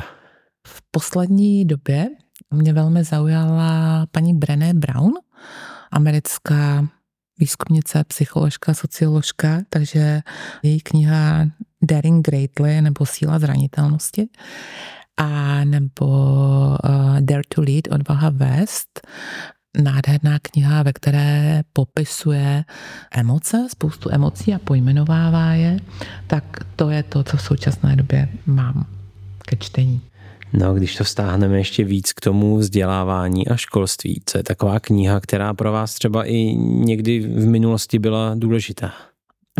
[0.68, 2.08] V poslední době
[2.54, 5.12] mě velmi zaujala paní Brené Brown,
[5.92, 6.88] americká
[7.40, 10.22] výzkumnice, psycholožka, socioložka, takže
[10.64, 11.46] její kniha
[11.82, 14.28] Daring Greatly nebo Síla zranitelnosti
[15.18, 19.08] a nebo uh, Dare to Lead, Odvaha vést,
[19.82, 22.66] nádherná kniha, ve které popisuje
[23.12, 25.80] emoce, spoustu emocí a pojmenovává je,
[26.28, 26.44] tak
[26.76, 28.86] to je to, co v současné době mám
[29.46, 30.02] ke čtení.
[30.54, 35.20] No, když to vztáhneme ještě víc k tomu vzdělávání a školství, co je taková kniha,
[35.20, 38.92] která pro vás třeba i někdy v minulosti byla důležitá?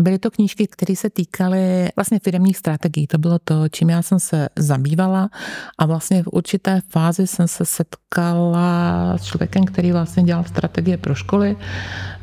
[0.00, 3.06] Byly to knížky, které se týkaly vlastně firmních strategií.
[3.06, 5.28] To bylo to, čím já jsem se zabývala
[5.78, 11.14] a vlastně v určité fázi jsem se setkala s člověkem, který vlastně dělal strategie pro
[11.14, 11.56] školy,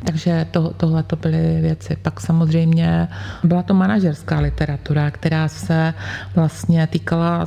[0.05, 1.97] takže to, tohle to byly věci.
[2.01, 3.07] Pak samozřejmě
[3.43, 5.93] byla to manažerská literatura, která se
[6.35, 7.45] vlastně týkala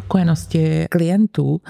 [0.00, 1.60] spokojenosti klientů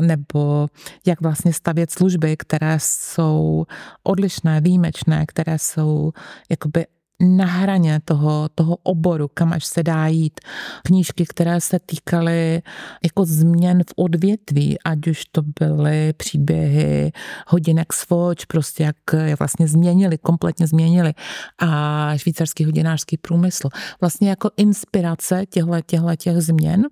[0.00, 0.68] nebo
[1.06, 3.66] jak vlastně stavět služby, které jsou
[4.02, 6.12] odlišné, výjimečné, které jsou
[6.50, 6.86] jakoby
[7.22, 10.40] na hraně toho, toho oboru, kam až se dá jít.
[10.84, 12.62] Knížky, které se týkaly
[13.02, 17.12] jako změn v odvětví, ať už to byly příběhy
[17.46, 21.12] hodinek Swatch, prostě jak, jak vlastně změnili, kompletně změnili
[21.58, 23.68] a švýcarský hodinářský průmysl.
[24.00, 25.80] Vlastně jako inspirace těchto
[26.16, 26.82] těch změn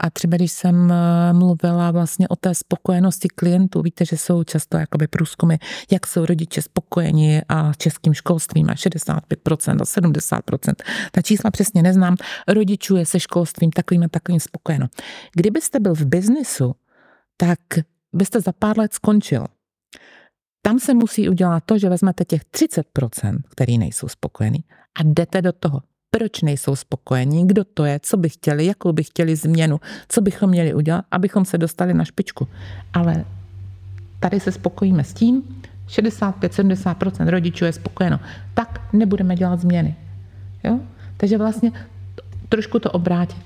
[0.00, 4.78] a třeba když jsem eh, mluvila vlastně o té spokojenosti klientů, víte, že jsou často
[4.78, 5.56] jakoby průzkumy,
[5.90, 9.16] jak jsou rodiče spokojeni a českým školstvím a 65%
[9.80, 10.74] a 70%.
[11.12, 12.16] Ta čísla přesně neznám.
[12.48, 14.86] Rodičů je se školstvím takovým a takovým spokojeno.
[15.34, 16.74] Kdybyste byl v biznisu,
[17.36, 17.58] tak
[18.12, 19.46] byste za pár let skončil.
[20.62, 24.64] Tam se musí udělat to, že vezmete těch 30%, který nejsou spokojení
[24.98, 25.80] a jdete do toho.
[26.10, 30.50] Proč nejsou spokojení, kdo to je, co by chtěli, jakou by chtěli změnu, co bychom
[30.50, 32.48] měli udělat, abychom se dostali na špičku.
[32.92, 33.24] Ale
[34.20, 35.42] tady se spokojíme s tím,
[35.88, 38.20] 65-70% rodičů je spokojeno,
[38.54, 39.96] tak nebudeme dělat změny.
[40.64, 40.80] Jo?
[41.16, 41.72] Takže vlastně
[42.48, 43.42] trošku to obrátit.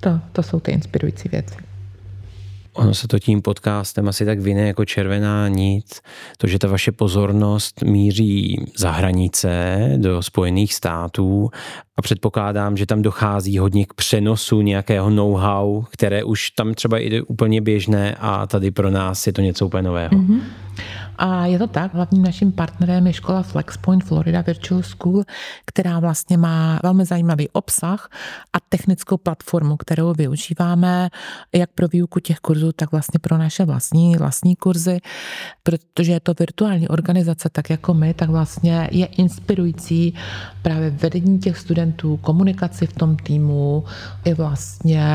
[0.00, 1.54] To, to jsou ty inspirující věci.
[2.76, 5.84] Ono se to tím podcastem asi tak vyne jako červená nit,
[6.38, 11.50] to, že ta vaše pozornost míří za hranice do Spojených států
[11.96, 17.22] a předpokládám, že tam dochází hodně k přenosu nějakého know-how, které už tam třeba jde
[17.22, 20.10] úplně běžné a tady pro nás je to něco úplně nového.
[20.10, 20.40] Mm-hmm.
[21.18, 25.22] A je to tak, hlavním naším partnerem je škola FlexPoint Florida Virtual School,
[25.64, 28.10] která vlastně má velmi zajímavý obsah
[28.52, 31.08] a technickou platformu, kterou využíváme
[31.52, 34.98] jak pro výuku těch kurzů, tak vlastně pro naše vlastní, vlastní kurzy,
[35.62, 40.14] protože je to virtuální organizace, tak jako my, tak vlastně je inspirující
[40.62, 43.84] právě vedení těch studentů, komunikaci v tom týmu,
[44.24, 45.06] i vlastně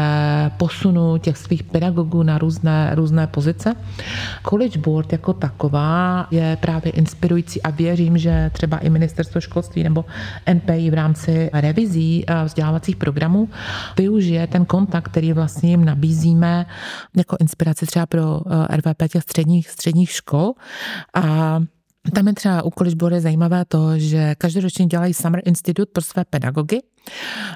[0.57, 3.75] posunu těch svých pedagogů na různé, různé pozice.
[4.49, 5.90] College Board jako taková
[6.31, 10.05] je právě inspirující a věřím, že třeba i ministerstvo školství nebo
[10.53, 13.49] NPI v rámci revizí eh, vzdělávacích programů
[13.97, 16.65] využije ten kontakt, který vlastně jim nabízíme
[17.15, 20.53] jako inspiraci třeba pro eh, RVP těch středních, středních škol.
[21.13, 21.59] A
[22.13, 26.79] tam je třeba u College zajímavé to, že každoročně dělají Summer Institute pro své pedagogy,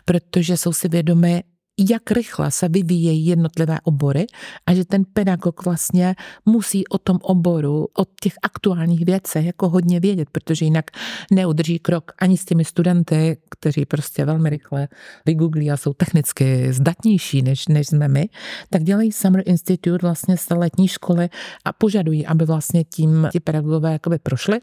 [0.05, 1.43] protože jsou si vědomi
[1.80, 4.26] jak rychle se vyvíjejí jednotlivé obory
[4.65, 6.15] a že ten pedagog vlastně
[6.45, 10.91] musí o tom oboru, o těch aktuálních věcech jako hodně vědět, protože jinak
[11.32, 14.88] neudrží krok ani s těmi studenty, kteří prostě velmi rychle
[15.26, 18.30] vygooglí a jsou technicky zdatnější než, než jsme my,
[18.69, 21.30] tak dělají Summer Institute vlastně z letní školy
[21.65, 24.59] a požadují, aby vlastně tím ti pedagogové jakoby prošli.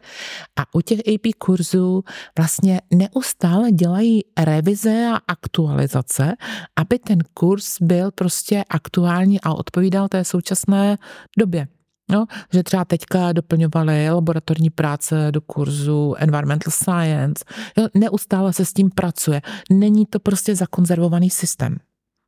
[0.56, 2.04] A u těch AP kurzů
[2.38, 6.32] vlastně neustále dělají revize a aktualizace,
[6.76, 10.98] aby ten kurz byl prostě aktuální a odpovídal té současné
[11.38, 11.68] době.
[12.10, 17.44] No, že třeba teďka doplňovali laboratorní práce do kurzu Environmental Science.
[17.78, 19.42] Jo, neustále se s tím pracuje.
[19.70, 21.76] Není to prostě zakonzervovaný systém.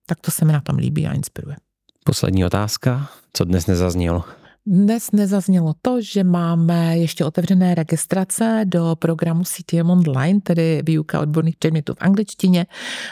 [0.07, 1.57] Tak to se mi na tom líbí a inspiruje.
[2.05, 3.09] Poslední otázka.
[3.33, 4.25] Co dnes nezaznělo?
[4.67, 11.57] Dnes nezaznělo to, že máme ještě otevřené registrace do programu CTM Online, tedy výuka odborných
[11.57, 12.67] předmětů v angličtině.